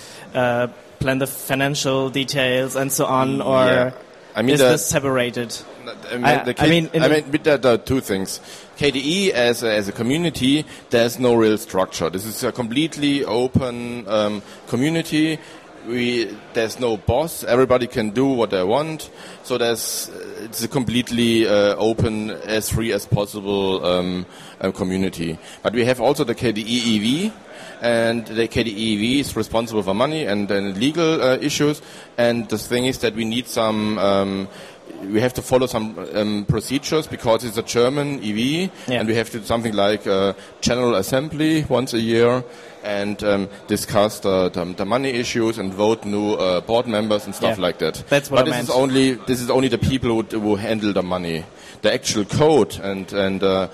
plan 1.01 1.17
the 1.19 1.27
financial 1.27 2.09
details 2.09 2.75
and 2.75 2.91
so 2.91 3.05
on. 3.05 3.41
Or 3.41 3.65
Yeah. 3.65 3.91
I 4.35 4.41
mean, 4.41 4.53
is 4.53 4.61
the- 4.61 4.69
this 4.69 4.85
separated? 4.85 5.53
I 6.11 6.17
mean, 6.17 6.25
I- 6.25 6.67
mean, 6.67 6.89
I 6.93 7.07
mean, 7.07 7.39
there 7.43 7.59
are 7.65 7.77
two 7.77 7.99
things. 8.01 8.39
KDE 8.77 9.31
as 9.31 9.63
a, 9.63 9.71
as 9.73 9.87
a 9.87 9.91
community, 9.91 10.65
there's 10.89 11.19
no 11.19 11.33
real 11.35 11.57
structure. 11.57 12.09
This 12.09 12.25
is 12.25 12.43
a 12.43 12.51
completely 12.51 13.25
open 13.25 14.07
um, 14.07 14.41
community. 14.67 15.37
We 15.87 16.37
there's 16.53 16.79
no 16.79 16.97
boss. 16.97 17.43
Everybody 17.43 17.87
can 17.87 18.11
do 18.11 18.25
what 18.25 18.49
they 18.51 18.63
want. 18.63 19.09
So 19.43 19.57
there's 19.57 20.11
it's 20.41 20.63
a 20.63 20.67
completely 20.67 21.47
uh, 21.47 21.75
open, 21.75 22.31
as 22.31 22.69
free 22.69 22.91
as 22.91 23.05
possible 23.05 23.85
um, 23.85 24.25
uh, 24.59 24.71
community. 24.71 25.37
But 25.63 25.73
we 25.73 25.85
have 25.85 25.99
also 25.99 26.23
the 26.23 26.35
KDE 26.35 27.27
EV, 27.27 27.33
and 27.81 28.25
the 28.27 28.47
KDEV 28.47 29.19
is 29.19 29.35
responsible 29.35 29.83
for 29.83 29.93
money 29.93 30.25
and 30.25 30.47
then 30.47 30.79
legal 30.79 31.21
uh, 31.21 31.37
issues. 31.37 31.81
And 32.17 32.47
the 32.49 32.57
thing 32.57 32.85
is 32.85 32.99
that 32.99 33.15
we 33.15 33.25
need 33.25 33.47
some. 33.47 33.97
Um, 33.97 34.47
we 35.03 35.19
have 35.21 35.33
to 35.33 35.41
follow 35.41 35.65
some 35.67 35.97
um, 36.13 36.45
procedures 36.47 37.07
because 37.07 37.43
it's 37.43 37.57
a 37.57 37.63
German 37.63 38.19
EV, 38.23 38.37
Yeah. 38.87 38.99
and 38.99 39.07
we 39.07 39.15
have 39.15 39.29
to 39.31 39.39
do 39.39 39.45
something 39.45 39.73
like 39.73 40.05
uh, 40.07 40.33
general 40.61 40.95
assembly 40.95 41.65
once 41.69 41.93
a 41.93 41.99
year 41.99 42.43
and 42.83 43.23
um, 43.23 43.47
discuss 43.67 44.19
the, 44.21 44.49
the, 44.49 44.65
the 44.65 44.85
money 44.85 45.09
issues 45.09 45.57
and 45.57 45.73
vote 45.73 46.03
new 46.05 46.33
uh, 46.33 46.61
board 46.61 46.87
members 46.87 47.25
and 47.25 47.35
stuff 47.35 47.57
Yeah. 47.57 47.63
like 47.63 47.77
that. 47.79 48.03
That's 48.09 48.31
what 48.31 48.45
but 48.45 48.53
I 48.53 48.57
this 48.57 48.69
is 48.69 48.75
only 48.75 49.13
this 49.27 49.41
is 49.41 49.49
only 49.49 49.67
the 49.67 49.77
people 49.77 50.09
who, 50.09 50.39
who 50.39 50.55
handle 50.55 50.93
the 50.93 51.03
money, 51.03 51.45
the 51.81 51.93
actual 51.93 52.25
code 52.25 52.79
and 52.79 53.11
and. 53.13 53.43
Uh, 53.43 53.67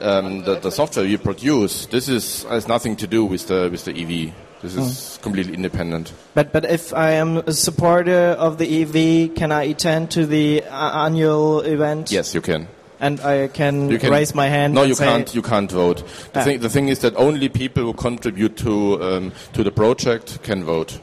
um, 0.00 0.44
the, 0.44 0.58
the 0.58 0.70
software 0.70 1.04
you 1.04 1.18
produce, 1.18 1.84
this 1.86 2.08
is 2.08 2.44
has 2.44 2.66
nothing 2.66 2.96
to 2.96 3.06
do 3.06 3.22
with 3.22 3.48
the 3.48 3.68
with 3.70 3.84
the 3.84 3.92
EV. 3.92 4.32
This 4.62 4.76
is 4.76 5.18
completely 5.22 5.54
independent. 5.54 6.12
But 6.34 6.52
but 6.52 6.64
if 6.66 6.92
I 6.92 7.12
am 7.12 7.38
a 7.38 7.52
supporter 7.52 8.36
of 8.38 8.58
the 8.58 8.82
EV, 8.82 9.34
can 9.34 9.52
I 9.52 9.62
attend 9.64 10.10
to 10.12 10.26
the 10.26 10.62
uh, 10.64 11.04
annual 11.06 11.60
event? 11.60 12.12
Yes, 12.12 12.34
you 12.34 12.42
can. 12.42 12.68
And 13.02 13.18
I 13.22 13.48
can, 13.48 13.88
You 13.90 13.98
can 13.98 14.10
raise 14.12 14.34
my 14.34 14.48
hand. 14.48 14.74
No, 14.74 14.82
and 14.82 14.90
you 14.90 14.94
say, 14.94 15.06
can't. 15.06 15.34
You 15.34 15.40
can't 15.40 15.72
vote. 15.72 16.04
The, 16.34 16.40
Ah. 16.40 16.44
thing, 16.44 16.60
the 16.60 16.68
thing 16.68 16.88
is 16.88 16.98
that 16.98 17.16
only 17.16 17.48
people 17.48 17.82
who 17.84 17.94
contribute 17.94 18.56
to 18.58 19.02
um, 19.02 19.32
to 19.54 19.64
the 19.64 19.70
project 19.70 20.42
can 20.42 20.64
vote. 20.64 21.00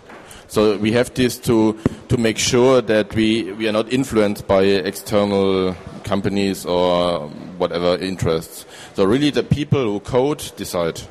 So 0.48 0.78
we 0.78 0.92
have 0.92 1.12
this 1.16 1.40
to 1.40 1.76
to 2.10 2.18
make 2.18 2.38
sure 2.38 2.82
that 2.84 3.16
we 3.16 3.52
we 3.58 3.68
are 3.68 3.74
not 3.74 3.92
influenced 3.92 4.46
by 4.48 4.62
external 4.62 5.76
companies 6.04 6.66
or 6.68 7.30
whatever 7.58 7.98
interests. 7.98 8.66
So 8.96 9.04
really, 9.04 9.32
the 9.32 9.42
people 9.44 9.82
who 9.82 10.00
code 10.00 10.44
decide. 10.58 11.02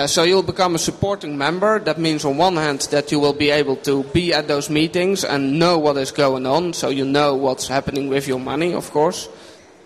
Uh, 0.00 0.06
so 0.06 0.22
you'll 0.22 0.42
become 0.42 0.74
a 0.74 0.78
supporting 0.78 1.36
member. 1.36 1.78
That 1.78 1.98
means, 1.98 2.24
on 2.24 2.38
one 2.38 2.56
hand, 2.56 2.80
that 2.90 3.12
you 3.12 3.20
will 3.20 3.34
be 3.34 3.50
able 3.50 3.76
to 3.84 4.02
be 4.02 4.32
at 4.32 4.48
those 4.48 4.70
meetings 4.70 5.24
and 5.24 5.58
know 5.58 5.76
what 5.76 5.98
is 5.98 6.10
going 6.10 6.46
on, 6.46 6.72
so 6.72 6.88
you 6.88 7.04
know 7.04 7.34
what's 7.34 7.68
happening 7.68 8.08
with 8.08 8.26
your 8.26 8.40
money, 8.40 8.72
of 8.72 8.90
course. 8.92 9.28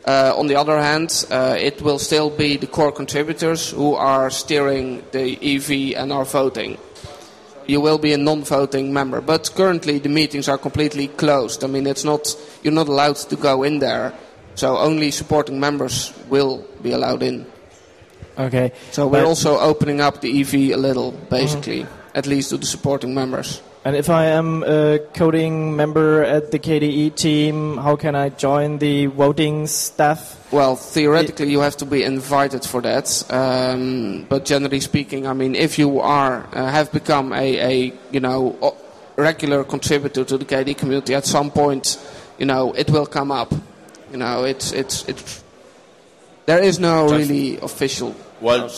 Uh, 0.06 0.32
on 0.36 0.46
the 0.46 0.54
other 0.54 0.78
hand, 0.78 1.26
uh, 1.32 1.56
it 1.58 1.82
will 1.82 1.98
still 1.98 2.30
be 2.30 2.56
the 2.56 2.68
core 2.68 2.92
contributors 2.92 3.70
who 3.70 3.96
are 3.96 4.30
steering 4.30 5.02
the 5.10 5.34
EV 5.42 6.00
and 6.00 6.12
are 6.12 6.24
voting. 6.24 6.78
You 7.66 7.80
will 7.80 7.98
be 7.98 8.12
a 8.12 8.18
non-voting 8.18 8.92
member, 8.92 9.20
but 9.20 9.50
currently 9.56 9.98
the 9.98 10.10
meetings 10.10 10.48
are 10.48 10.58
completely 10.58 11.08
closed. 11.08 11.64
I 11.64 11.66
mean, 11.66 11.88
it's 11.88 12.04
not 12.04 12.36
you're 12.62 12.72
not 12.72 12.86
allowed 12.86 13.16
to 13.16 13.34
go 13.34 13.64
in 13.64 13.80
there, 13.80 14.14
so 14.54 14.78
only 14.78 15.10
supporting 15.10 15.58
members 15.58 16.14
will 16.28 16.64
be 16.84 16.92
allowed 16.92 17.24
in. 17.24 17.46
Okay. 18.38 18.72
So 18.92 19.06
we're 19.06 19.20
But- 19.22 19.28
also 19.28 19.58
opening 19.58 20.00
up 20.00 20.20
the 20.20 20.40
EV 20.40 20.72
a 20.72 20.76
little, 20.76 21.12
basically, 21.30 21.86
at 22.14 22.26
least 22.26 22.50
to 22.50 22.56
the 22.56 22.66
supporting 22.66 23.14
members. 23.14 23.60
And 23.86 23.94
if 23.96 24.08
I 24.08 24.24
am 24.26 24.64
a 24.66 24.98
coding 25.12 25.76
member 25.76 26.24
at 26.24 26.50
the 26.52 26.58
KDE 26.58 27.10
team, 27.10 27.76
how 27.76 27.96
can 27.96 28.14
I 28.14 28.30
join 28.30 28.78
the 28.78 29.06
voting 29.06 29.66
staff? 29.66 30.38
Well, 30.50 30.74
theoretically, 30.74 31.50
you 31.50 31.60
have 31.60 31.76
to 31.76 31.84
be 31.84 32.02
invited 32.02 32.64
for 32.64 32.80
that. 32.80 33.22
Um, 33.28 34.24
but 34.26 34.46
generally 34.46 34.80
speaking, 34.80 35.26
I 35.26 35.34
mean, 35.34 35.54
if 35.54 35.78
you 35.78 36.00
are 36.00 36.46
uh, 36.54 36.70
have 36.70 36.92
become 36.92 37.34
a, 37.34 37.60
a 37.60 37.92
you 38.10 38.20
know 38.20 38.56
regular 39.16 39.64
contributor 39.64 40.24
to 40.24 40.38
the 40.38 40.46
KDE 40.46 40.78
community, 40.78 41.14
at 41.14 41.26
some 41.26 41.50
point, 41.50 41.98
you 42.38 42.46
know, 42.46 42.72
it 42.72 42.88
will 42.88 43.06
come 43.06 43.30
up. 43.30 43.52
You 44.10 44.16
know, 44.16 44.44
it's 44.44 44.72
it's 44.72 45.04
it's. 45.06 45.43
There 46.46 46.62
is 46.62 46.78
no 46.78 47.08
Just- 47.08 47.30
really 47.30 47.58
official. 47.58 48.14
Well, 48.40 48.70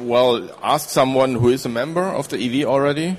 well, 0.00 0.50
ask 0.62 0.90
someone 0.90 1.34
who 1.36 1.48
is 1.48 1.64
a 1.64 1.70
member 1.70 2.02
of 2.02 2.28
the 2.28 2.36
EV 2.36 2.66
already. 2.68 3.16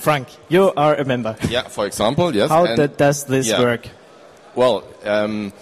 Frank, 0.00 0.28
you 0.48 0.72
are 0.76 0.94
a 0.94 1.04
member. 1.04 1.36
Yeah, 1.50 1.68
for 1.68 1.86
example, 1.86 2.34
yes. 2.34 2.48
How 2.48 2.64
and- 2.64 2.96
does 2.96 3.24
this 3.24 3.48
yeah. 3.48 3.60
work? 3.60 3.88
Well, 4.54 4.84
um, 5.04 5.52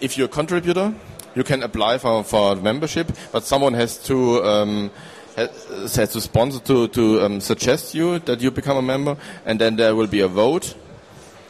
if 0.00 0.16
you're 0.16 0.26
a 0.26 0.30
contributor, 0.30 0.94
you 1.34 1.44
can 1.44 1.62
apply 1.62 1.98
for, 1.98 2.24
for 2.24 2.56
membership, 2.56 3.12
but 3.32 3.44
someone 3.44 3.74
has 3.74 3.98
to 4.04 4.42
um, 4.44 4.90
has, 5.36 5.96
has 5.96 6.12
to 6.12 6.20
sponsor 6.20 6.60
to 6.60 6.88
to 6.88 7.20
um, 7.24 7.40
suggest 7.40 7.94
you 7.94 8.18
that 8.20 8.40
you 8.40 8.50
become 8.50 8.78
a 8.78 8.82
member, 8.82 9.16
and 9.44 9.60
then 9.60 9.76
there 9.76 9.94
will 9.94 10.06
be 10.06 10.20
a 10.20 10.28
vote, 10.28 10.74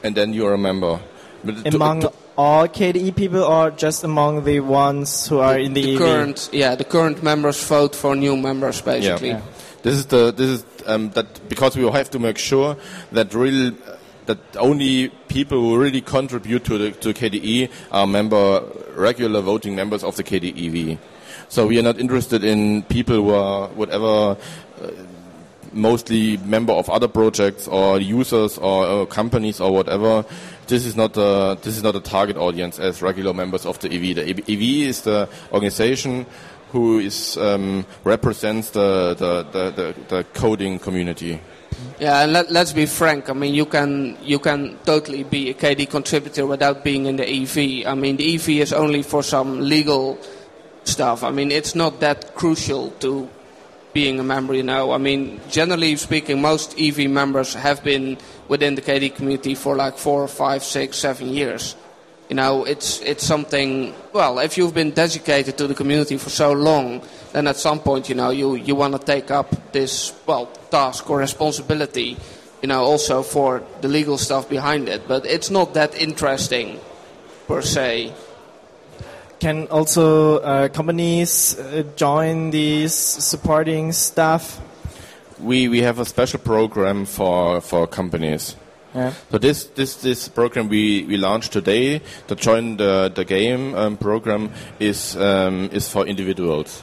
and 0.03 0.17
then 0.17 0.33
you're 0.33 0.55
a 0.55 0.59
member. 0.59 0.99
But 1.45 1.65
to- 1.65 1.77
Among 1.77 2.01
to- 2.01 2.13
all 2.39 2.69
KDE 2.69 3.17
people 3.17 3.43
or 3.43 3.73
just 3.73 4.05
among 4.05 4.45
the 4.45 4.61
ones 4.61 5.27
who 5.27 5.41
are 5.41 5.59
in 5.59 5.75
the, 5.75 5.83
the 5.83 5.93
EV? 5.95 5.99
current, 5.99 6.51
yeah, 6.53 6.77
the 6.77 6.85
current 6.85 7.21
members 7.21 7.63
vote 7.65 7.97
for 7.97 8.15
new 8.15 8.37
members, 8.37 8.81
basically. 8.81 9.31
yeah. 9.31 9.35
basically. 9.35 9.65
This 9.83 9.95
is 9.95 10.07
the 10.07 10.33
this 10.33 10.51
is 10.51 10.65
um, 10.87 11.11
that 11.11 11.49
because 11.49 11.77
we 11.77 11.89
have 11.91 12.11
to 12.11 12.19
make 12.19 12.39
sure 12.39 12.77
that 13.13 13.35
real 13.35 13.73
that 14.27 14.39
only 14.57 15.09
people 15.29 15.59
who 15.61 15.79
really 15.79 16.01
contribute 16.01 16.65
to 16.65 16.79
the 16.79 16.91
to 16.93 17.13
KDE 17.13 17.71
are 17.91 18.07
member 18.07 18.63
regular 18.95 19.41
voting 19.41 19.75
members 19.75 20.05
of 20.05 20.17
the 20.17 20.23
KDEV. 20.23 20.99
So 21.49 21.67
we 21.67 21.79
are 21.79 21.83
not 21.83 21.99
interested 21.99 22.45
in 22.45 22.83
people 22.85 23.17
who 23.17 23.31
are 23.31 23.69
whatever. 23.69 24.37
Uh, 24.81 24.91
mostly 25.73 26.39
member 26.39 26.73
of 26.73 26.89
other 26.89 27.09
projects 27.09 27.69
or 27.69 28.01
users 28.01 28.57
or 28.57 28.87
uh, 28.87 29.07
companies 29.07 29.61
or 29.61 29.71
whatever. 29.71 30.25
This 30.69 30.85
is 30.85 30.95
not 30.95 31.17
a, 31.17 31.59
this 31.63 31.77
is 31.77 31.83
not 31.83 31.97
a 31.97 32.01
target 32.01 32.37
audience 32.37 32.79
as 32.79 33.01
regular 33.01 33.33
members 33.33 33.65
of 33.65 33.79
the 33.79 33.89
EV. 33.89 34.17
The 34.17 34.31
EV 34.31 34.89
is 34.89 35.01
the 35.01 35.29
organization 35.51 36.27
who 36.73 36.99
is 36.99 37.39
um, 37.39 37.87
represents 38.05 38.71
the, 38.71 39.15
the, 39.15 39.43
the, 39.51 39.95
the, 40.09 40.25
coding 40.35 40.79
community. 40.79 41.41
Yeah, 41.99 42.23
and 42.23 42.33
let, 42.35 42.51
let's 42.51 42.75
be 42.75 42.85
frank. 42.85 43.31
I 43.31 43.33
mean, 43.33 43.55
you 43.55 43.65
can 43.65 44.19
you 44.23 44.39
can 44.39 44.79
totally 44.85 45.23
be 45.23 45.51
a 45.51 45.55
KDE 45.55 45.89
contributor 45.89 46.47
without 46.47 46.85
being 46.85 47.07
in 47.07 47.17
the 47.17 47.27
EV. 47.27 47.87
I 47.87 47.95
mean, 47.95 48.19
the 48.19 48.35
EV 48.35 48.49
is 48.61 48.73
only 48.73 49.03
for 49.03 49.23
some 49.23 49.61
legal 49.61 50.19
stuff. 50.85 51.25
I 51.25 51.31
mean, 51.31 51.51
it's 51.51 51.75
not 51.75 52.01
that 52.01 52.35
crucial 52.35 52.91
to 53.01 53.29
being 53.93 54.21
a 54.21 54.23
member. 54.23 54.55
You 54.55 54.63
know, 54.63 54.93
I 54.93 54.99
mean, 54.99 55.41
generally 55.51 55.97
speaking, 55.97 56.41
most 56.41 56.79
EV 56.79 57.11
members 57.11 57.55
have 57.55 57.83
been 57.83 58.19
within 58.49 58.75
the 58.75 58.83
KDE 58.83 59.15
community 59.15 59.55
for 59.55 59.77
like 59.77 59.99
four, 59.99 60.27
five, 60.29 60.63
six, 60.63 60.97
seven 60.99 61.29
years. 61.29 61.77
You 62.29 62.37
know, 62.37 62.65
it's 62.65 63.01
it's 63.01 63.25
something. 63.25 63.95
Well, 64.13 64.39
if 64.41 64.59
you've 64.59 64.75
been 64.75 64.91
dedicated 64.91 65.57
to 65.59 65.67
the 65.67 65.75
community 65.75 66.19
for 66.19 66.29
so 66.29 66.53
long, 66.53 67.03
then 67.33 67.47
at 67.47 67.57
some 67.57 67.81
point, 67.81 68.09
you 68.11 68.15
know, 68.15 68.31
you 68.31 68.55
you 68.55 68.75
want 68.75 68.93
to 68.93 69.01
take 69.01 69.31
up 69.31 69.73
this 69.73 70.13
well 70.27 70.47
task 70.71 71.09
or 71.09 71.19
responsibility. 71.19 72.19
You 72.61 72.69
know, 72.69 72.83
also 72.83 73.23
for 73.23 73.63
the 73.81 73.89
legal 73.89 74.19
stuff 74.19 74.49
behind 74.49 74.89
it. 74.89 75.09
But 75.09 75.25
it's 75.25 75.49
not 75.49 75.75
that 75.75 75.95
interesting, 75.95 76.81
per 77.47 77.63
se. 77.63 78.13
Can 79.41 79.69
also 79.69 80.39
uh, 80.41 80.69
companies 80.69 81.57
uh, 81.59 81.85
join 81.97 82.51
these 82.51 82.93
supporting 82.93 83.93
stuff? 83.93 84.61
We 85.41 85.69
we 85.69 85.83
have 85.83 86.01
a 86.01 86.05
special 86.05 86.41
program 86.41 87.05
for 87.07 87.61
for 87.61 87.87
companies. 87.87 88.57
Yeah. 88.95 89.13
So 89.31 89.39
this 89.39 89.65
this 89.75 89.97
this 89.97 90.29
program 90.29 90.69
we, 90.69 91.05
we 91.05 91.17
launched 91.17 91.53
today 91.53 92.01
to 92.27 92.35
join 92.35 92.79
the 92.79 93.13
the 93.15 93.25
game 93.25 93.75
um, 93.77 93.97
program 93.97 94.51
is 94.81 95.15
um, 95.17 95.71
is 95.73 95.89
for 95.89 96.07
individuals. 96.07 96.83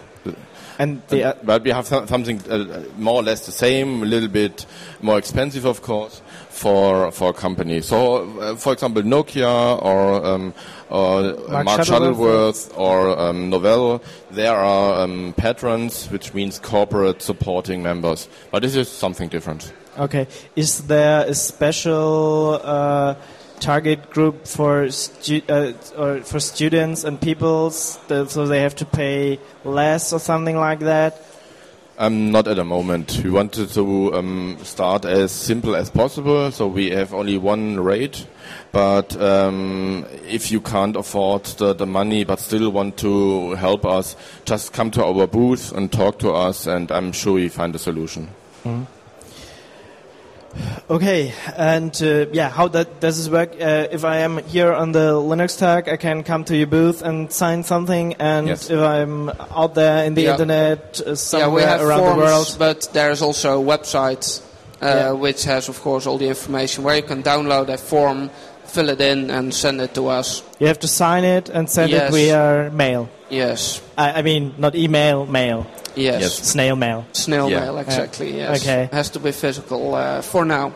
And 0.77 1.01
the, 1.07 1.23
uh, 1.23 1.33
but 1.43 1.63
we 1.63 1.71
have 1.71 1.87
some- 1.87 2.05
something 2.05 2.41
uh, 2.49 2.83
more 2.97 3.21
or 3.21 3.23
less 3.23 3.45
the 3.45 3.53
same, 3.53 4.03
a 4.03 4.05
little 4.05 4.27
bit 4.27 4.65
more 5.01 5.17
expensive, 5.17 5.63
of 5.65 5.81
course, 5.81 6.21
for 6.55 7.11
for 7.11 7.33
companies. 7.33 7.85
So, 7.85 8.23
uh, 8.39 8.55
for 8.55 8.71
example, 8.73 9.03
Nokia 9.03 9.81
or 9.83 10.25
um, 10.25 10.53
or 10.89 11.21
Mark 11.49 11.65
Mark, 11.65 11.81
Shuttleworth. 11.81 11.87
Shuttleworth 11.87 12.77
or 12.77 13.19
um, 13.19 13.51
Novell, 13.51 14.01
there 14.31 14.55
are 14.55 15.03
um, 15.03 15.33
patrons, 15.35 16.09
which 16.09 16.33
means 16.33 16.59
corporate 16.59 17.21
supporting 17.21 17.83
members. 17.83 18.29
But 18.51 18.61
this 18.61 18.75
is 18.75 18.87
something 18.87 19.27
different. 19.27 19.73
okay, 19.97 20.27
is 20.55 20.87
there 20.87 21.25
a 21.27 21.33
special 21.33 22.59
uh, 22.63 23.15
target 23.59 24.09
group 24.09 24.47
for 24.47 24.89
stu- 24.91 25.43
uh, 25.49 25.73
or 25.97 26.21
for 26.21 26.39
students 26.39 27.03
and 27.03 27.19
peoples, 27.19 27.99
so 28.07 28.45
they 28.47 28.61
have 28.61 28.75
to 28.75 28.85
pay 28.85 29.39
less 29.63 30.13
or 30.13 30.19
something 30.19 30.57
like 30.57 30.79
that? 30.79 31.24
Um, 31.97 32.29
not 32.29 32.47
at 32.49 32.57
the 32.57 32.65
moment. 32.65 33.21
We 33.23 33.29
wanted 33.29 33.69
to 33.69 34.13
um, 34.15 34.57
start 34.63 35.05
as 35.05 35.31
simple 35.31 35.77
as 35.77 35.89
possible, 35.89 36.51
so 36.51 36.67
we 36.67 36.89
have 36.89 37.13
only 37.13 37.37
one 37.37 37.79
rate. 37.79 38.27
But 38.73 39.15
um, 39.21 40.05
if 40.27 40.51
you 40.51 40.59
can't 40.59 40.97
afford 40.97 41.45
the, 41.45 41.73
the 41.73 41.85
money 41.85 42.25
but 42.25 42.39
still 42.39 42.69
want 42.69 42.97
to 42.97 43.51
help 43.55 43.85
us, 43.85 44.17
just 44.43 44.73
come 44.73 44.91
to 44.91 45.05
our 45.05 45.25
booth 45.25 45.71
and 45.71 45.89
talk 45.89 46.19
to 46.19 46.31
us, 46.31 46.67
and 46.67 46.91
I'm 46.91 47.13
sure 47.13 47.35
we 47.35 47.47
find 47.47 47.73
a 47.75 47.79
solution. 47.79 48.27
Okay, 50.87 51.33
and 51.57 51.99
uh, 52.03 52.27
yeah, 52.31 52.47
how 52.49 52.67
that 52.67 52.99
does 52.99 53.17
this 53.17 53.27
work? 53.27 53.53
Uh, 53.59 53.87
if 53.91 54.05
I 54.05 54.17
am 54.17 54.37
here 54.45 54.71
on 54.71 54.91
the 54.91 55.13
Linux 55.13 55.57
Tag, 55.57 55.89
I 55.89 55.97
can 55.97 56.21
come 56.23 56.43
to 56.43 56.55
your 56.55 56.67
booth 56.67 57.01
and 57.01 57.31
sign 57.31 57.63
something, 57.63 58.13
and 58.19 58.47
Yes. 58.47 58.69
if 58.69 58.79
I'm 58.79 59.29
out 59.49 59.73
there 59.73 60.05
in 60.05 60.13
the 60.13 60.21
Yeah. 60.21 60.31
internet 60.33 61.01
uh, 61.01 61.09
yeah, 61.09 61.15
somewhere 61.15 61.49
we 61.49 61.61
have 61.63 61.81
around 61.81 61.99
forms, 62.01 62.15
the 62.17 62.23
world, 62.23 62.55
but 62.59 62.89
there's 62.93 63.23
also 63.23 63.59
a 63.59 63.65
website 63.65 64.41
uh, 64.79 64.85
Yeah. 64.85 65.11
which 65.13 65.43
has, 65.45 65.69
of 65.69 65.81
course, 65.81 66.05
all 66.05 66.19
the 66.19 66.27
information 66.27 66.83
where 66.83 66.97
you 66.97 67.01
can 67.03 67.23
download 67.23 67.69
a 67.69 67.77
form, 67.77 68.29
fill 68.65 68.89
it 68.89 69.01
in, 69.01 69.31
and 69.31 69.55
send 69.55 69.81
it 69.81 69.95
to 69.95 70.07
us. 70.09 70.43
you 70.59 70.67
have 70.67 70.79
to 70.81 70.87
sign 70.87 71.23
it 71.23 71.49
and 71.49 71.67
send 71.67 71.89
Yes. 71.89 72.09
it 72.09 72.13
via 72.13 72.69
mail. 72.71 73.09
Yes, 73.31 73.81
I, 73.97 74.19
I 74.19 74.21
mean, 74.21 74.53
not 74.59 74.75
email, 74.75 75.25
mail, 75.25 75.65
yes. 75.95 76.21
Yes. 76.21 76.33
snail 76.51 76.75
mail. 76.75 77.05
Snail 77.13 77.49
Yeah. 77.49 77.61
mail, 77.61 77.77
exactly. 77.79 78.37
Yes. 78.37 78.61
Okay. 78.61 78.87
Has 78.91 79.09
to 79.09 79.19
be 79.19 79.31
physical 79.31 79.95
uh, 79.95 80.21
for 80.21 80.45
now. 80.45 80.71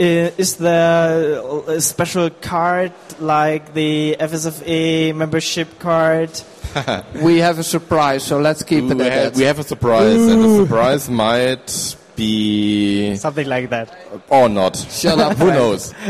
Uh, 0.00 0.34
is 0.36 0.56
there 0.56 1.40
a 1.68 1.80
special 1.80 2.28
card 2.28 2.92
like 3.20 3.74
the 3.74 4.16
FSFE 4.18 5.14
membership 5.14 5.78
card? 5.78 6.30
we 7.22 7.38
have 7.38 7.60
a 7.60 7.62
surprise, 7.62 8.24
so 8.24 8.40
let's 8.40 8.64
keep 8.64 8.90
it 8.90 8.96
we, 8.96 9.04
have, 9.04 9.36
we 9.36 9.44
have 9.44 9.60
a 9.60 9.62
surprise, 9.62 10.16
and 10.16 10.42
the 10.42 10.66
surprise 10.66 11.08
might 11.08 11.96
be 12.16 13.14
Something 13.14 13.46
like 13.46 13.70
that. 13.70 13.96
or 14.28 14.48
not. 14.48 14.76
Shut 14.76 15.16
up, 15.20 15.36
Who 15.38 15.46
knows? 15.46 15.94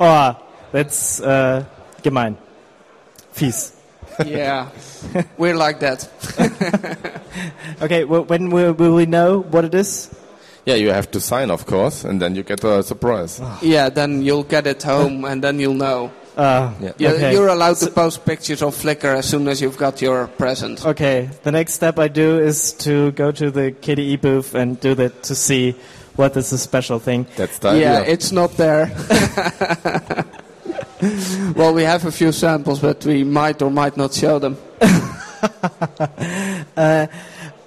Oh, 0.00 0.34
that's 0.72 1.20
uh, 1.20 1.64
gemein. 2.02 2.36
Fies. 3.32 3.76
yeah, 4.24 4.70
we're 5.36 5.54
like 5.54 5.78
that. 5.80 6.08
Okay, 7.82 8.04
well, 8.04 8.24
when 8.24 8.50
will, 8.50 8.72
will 8.72 8.94
we 8.94 9.04
know 9.06 9.40
what 9.40 9.66
it 9.66 9.74
is? 9.74 10.08
Yeah, 10.64 10.76
you 10.76 10.90
have 10.92 11.10
to 11.10 11.20
sign, 11.20 11.50
of 11.50 11.66
course, 11.66 12.04
and 12.04 12.20
then 12.22 12.36
you 12.36 12.42
get 12.44 12.62
a 12.64 12.82
surprise. 12.82 13.40
Yeah, 13.62 13.88
then 13.88 14.22
you'll 14.22 14.44
get 14.44 14.66
it 14.66 14.82
home, 14.82 15.24
and 15.24 15.42
then 15.42 15.58
you'll 15.58 15.74
know. 15.74 16.10
Uh, 16.36 16.70
Yeah. 16.80 16.92
Yeah, 16.98 17.10
Okay. 17.10 17.32
You're 17.32 17.48
allowed 17.48 17.76
to 17.78 17.90
post 17.90 18.24
pictures 18.24 18.62
on 18.62 18.70
Flickr 18.72 19.16
as 19.18 19.26
soon 19.28 19.48
as 19.48 19.60
you've 19.60 19.76
got 19.76 20.00
your 20.00 20.28
present. 20.38 20.84
Okay, 20.86 21.28
the 21.42 21.50
next 21.52 21.74
step 21.74 21.98
I 21.98 22.08
do 22.08 22.38
is 22.38 22.72
to 22.84 23.10
go 23.12 23.32
to 23.32 23.50
the 23.50 23.72
KDE 23.72 24.16
booth 24.20 24.54
and 24.54 24.78
do 24.80 24.94
that 24.94 25.22
to 25.24 25.34
see 25.34 25.74
what 26.16 26.36
is 26.36 26.50
the 26.50 26.58
special 26.58 26.98
thing. 27.00 27.26
That's 27.36 27.58
the 27.58 27.72
Yeah, 27.78 27.98
idea. 28.00 28.12
it's 28.12 28.32
not 28.32 28.56
there. 28.56 28.90
well, 31.56 31.74
we 31.74 31.82
have 31.82 32.04
a 32.06 32.12
few 32.12 32.32
samples, 32.32 32.78
but 32.80 33.04
we 33.04 33.24
might 33.24 33.60
or 33.62 33.70
might 33.70 33.96
not 33.96 34.14
show 34.14 34.38
them. 34.38 34.56
Uh, 36.76 37.06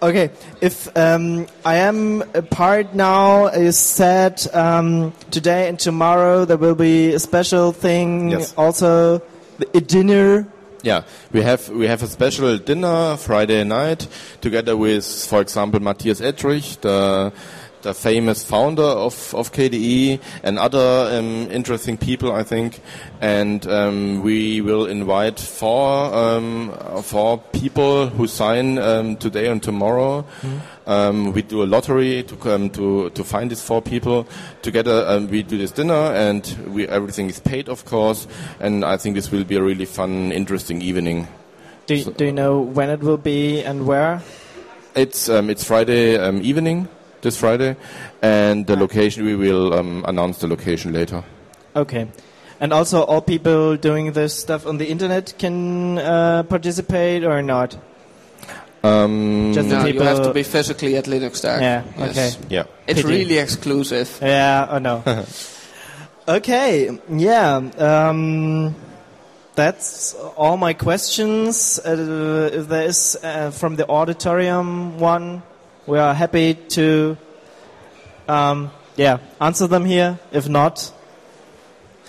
okay, 0.06 0.32
if 0.62 0.96
um, 0.98 1.48
I 1.64 1.76
am 1.76 2.22
a 2.34 2.42
part 2.42 2.94
now, 2.94 3.48
is 3.48 3.78
said 3.78 4.46
um, 4.54 5.14
today 5.32 5.68
and 5.70 5.80
tomorrow 5.80 6.46
there 6.46 6.58
will 6.58 6.76
be 6.76 7.14
a 7.14 7.20
special 7.20 7.72
thing. 7.72 8.30
Yes. 8.30 8.54
Also, 8.58 9.22
a 9.74 9.82
dinner. 9.82 10.48
Yeah, 10.84 11.04
we 11.32 11.42
have 11.42 11.68
we 11.70 11.88
have 11.88 12.04
a 12.04 12.08
special 12.08 12.58
dinner 12.60 13.18
Friday 13.18 13.64
night 13.64 14.08
together 14.42 14.78
with, 14.78 15.06
for 15.06 15.42
example, 15.42 15.80
Matthias 15.80 16.22
Ettrich, 16.22 16.80
the 16.82 17.34
the 17.86 17.94
famous 17.94 18.44
founder 18.44 18.84
of, 18.84 19.34
of 19.34 19.54
KDE, 19.54 20.20
and 20.44 20.60
other 20.60 21.18
um, 21.18 21.50
interesting 21.52 21.98
people, 21.98 22.32
I 22.32 22.44
think. 22.44 22.82
And 23.22 23.66
um, 23.68 24.22
we 24.24 24.60
will 24.62 24.88
invite 24.88 25.40
four 25.40 26.14
um, 26.14 26.74
four 27.04 27.38
people 27.54 28.08
who 28.10 28.28
sign 28.28 28.78
um, 28.80 29.16
today 29.16 29.48
and 29.48 29.62
tomorrow. 29.62 30.26
Um, 30.88 31.32
we 31.34 31.42
do 31.42 31.64
a 31.64 31.66
lottery 31.66 32.24
to 32.24 32.36
come 32.36 32.70
to 32.72 33.10
to 33.12 33.24
find 33.24 33.50
these 33.50 33.62
four 33.62 33.82
people. 33.82 34.28
Together, 34.62 35.06
um, 35.08 35.28
we 35.30 35.44
do 35.44 35.58
this 35.58 35.72
dinner, 35.72 35.94
and 35.94 36.44
we 36.68 36.88
everything 36.88 37.30
is 37.30 37.40
paid, 37.40 37.70
of 37.70 37.86
course. 37.86 38.28
And 38.60 38.84
I 38.84 38.98
think 38.98 39.16
this 39.16 39.32
will 39.32 39.44
be 39.44 39.56
a 39.56 39.64
really 39.64 39.86
fun, 39.86 40.32
interesting 40.32 40.82
evening. 40.82 41.28
Do, 41.86 42.04
do 42.04 42.26
you 42.26 42.32
know 42.32 42.60
when 42.60 42.90
it 42.90 43.02
will 43.02 43.18
be 43.18 43.62
and 43.62 43.86
where? 43.86 44.24
It's 44.96 45.30
um, 45.30 45.50
it's 45.50 45.64
Friday 45.64 46.18
um, 46.18 46.42
evening, 46.42 46.88
this 47.26 47.38
Friday, 47.38 47.76
and 48.22 48.66
the 48.68 48.76
location 48.78 49.26
we 49.26 49.36
will 49.36 49.74
um, 49.74 50.06
announce 50.08 50.38
the 50.40 50.48
location 50.48 50.94
later. 50.94 51.24
Okay. 51.76 52.08
And 52.62 52.72
also, 52.72 53.04
all 53.04 53.22
people 53.22 53.76
doing 53.76 54.14
this 54.14 54.34
stuff 54.34 54.66
on 54.66 54.78
the 54.78 54.88
internet 54.88 55.34
can 55.38 55.98
uh, 55.98 56.44
participate 56.44 57.26
or 57.26 57.42
not? 57.42 57.76
Um, 58.82 59.52
Just 59.54 59.68
No, 59.70 59.84
the 59.84 59.94
you 59.94 60.00
have 60.02 60.24
to 60.24 60.34
be 60.34 60.44
physically 60.44 60.96
at 60.96 61.06
Linux 61.06 61.42
Tag. 61.42 61.62
Yeah, 61.62 61.84
Yes. 61.98 62.12
okay. 62.38 62.46
yeah. 62.50 62.64
It's 62.88 63.02
Pity. 63.02 63.14
really 63.14 63.38
exclusive. 63.40 64.20
Yeah, 64.22 64.68
oh 64.70 64.78
no. 64.80 65.04
okay, 66.28 66.98
yeah. 67.10 67.56
Um, 67.78 68.76
that's 69.56 70.14
all 70.38 70.58
my 70.58 70.74
questions. 70.74 71.80
Uh, 71.80 72.50
if 72.54 72.68
there 72.68 72.84
is 72.88 73.18
uh, 73.24 73.52
from 73.52 73.76
the 73.76 73.88
auditorium 73.90 75.00
one, 75.00 75.42
we 75.88 75.98
are 76.00 76.14
happy 76.14 76.54
to, 76.56 77.18
um, 78.28 78.72
yeah, 78.96 79.18
answer 79.40 79.68
them 79.68 79.86
here. 79.86 80.20
If 80.32 80.48
not, 80.50 80.92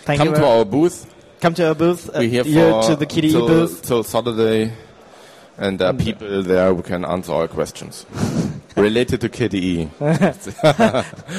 thank 0.05 0.19
Come 0.19 0.29
you. 0.29 0.35
to 0.37 0.47
our 0.47 0.65
booth. 0.65 1.13
come 1.41 1.55
to 1.55 1.69
our 1.69 1.75
booth. 1.75 2.09
Uh, 2.09 2.19
We're 2.21 2.29
here 2.29 2.45
here 2.45 2.71
for 2.71 2.83
to 2.91 2.97
the 2.97 3.07
KDE 3.07 3.31
till, 3.31 3.47
booth. 3.47 3.83
till 3.83 4.03
Saturday 4.03 4.73
and 5.59 5.79
there 5.79 5.89
are 5.89 5.95
people 5.95 6.43
there 6.43 6.75
who 6.75 6.83
can 6.83 7.05
answer 7.05 7.33
all 7.33 7.49
questions 7.49 8.05
related 8.77 9.21
to 9.23 9.29
KDE 9.29 9.91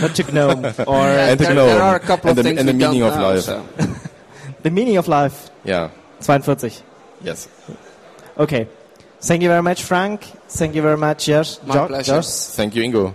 Not 0.01 0.15
to 0.15 0.23
GNOME 0.31 0.65
or 0.87 1.07
and 1.07 1.39
to 1.39 1.45
there, 1.45 1.53
GNOME 1.55 1.67
there 1.67 1.81
are 1.81 1.95
a 1.95 1.99
couple 1.99 2.29
and 2.29 2.39
of 2.39 2.43
the, 2.43 2.49
things 2.49 2.59
and 2.59 2.69
the 2.69 2.73
meaning 2.73 3.01
of 3.03 3.15
life. 3.15 3.41
so. 3.41 3.65
the 4.63 4.71
meaning 4.71 4.97
of 4.97 5.07
life. 5.07 5.49
Yeah. 5.63 5.89
42. 6.21 6.71
Yes. 7.23 7.47
Okay. 8.37 8.67
Thank 9.19 9.41
you 9.41 9.49
very 9.49 9.63
much, 9.63 9.83
Frank. 9.83 10.21
Thank 10.49 10.75
you 10.75 10.81
very 10.81 10.97
much, 10.97 11.25
Josh. 11.25 11.61
My 11.63 11.73
Jo- 11.73 11.87
pleasure. 11.87 12.11
Josh. 12.13 12.27
Thank 12.55 12.75
you, 12.75 12.83
Ingo. 12.83 13.13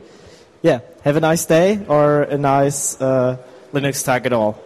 Yeah. 0.63 0.81
Have 1.05 1.17
a 1.17 1.21
nice 1.21 1.45
day 1.47 1.85
or 1.89 2.23
a 2.23 2.39
nice 2.39 3.01
uh, 3.01 3.37
Linux 3.73 4.05
tag 4.05 4.27
at 4.27 4.33
all. 4.33 4.61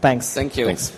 Thanks. 0.00 0.32
Thank 0.34 0.56
you. 0.56 0.66
Thanks. 0.66 0.92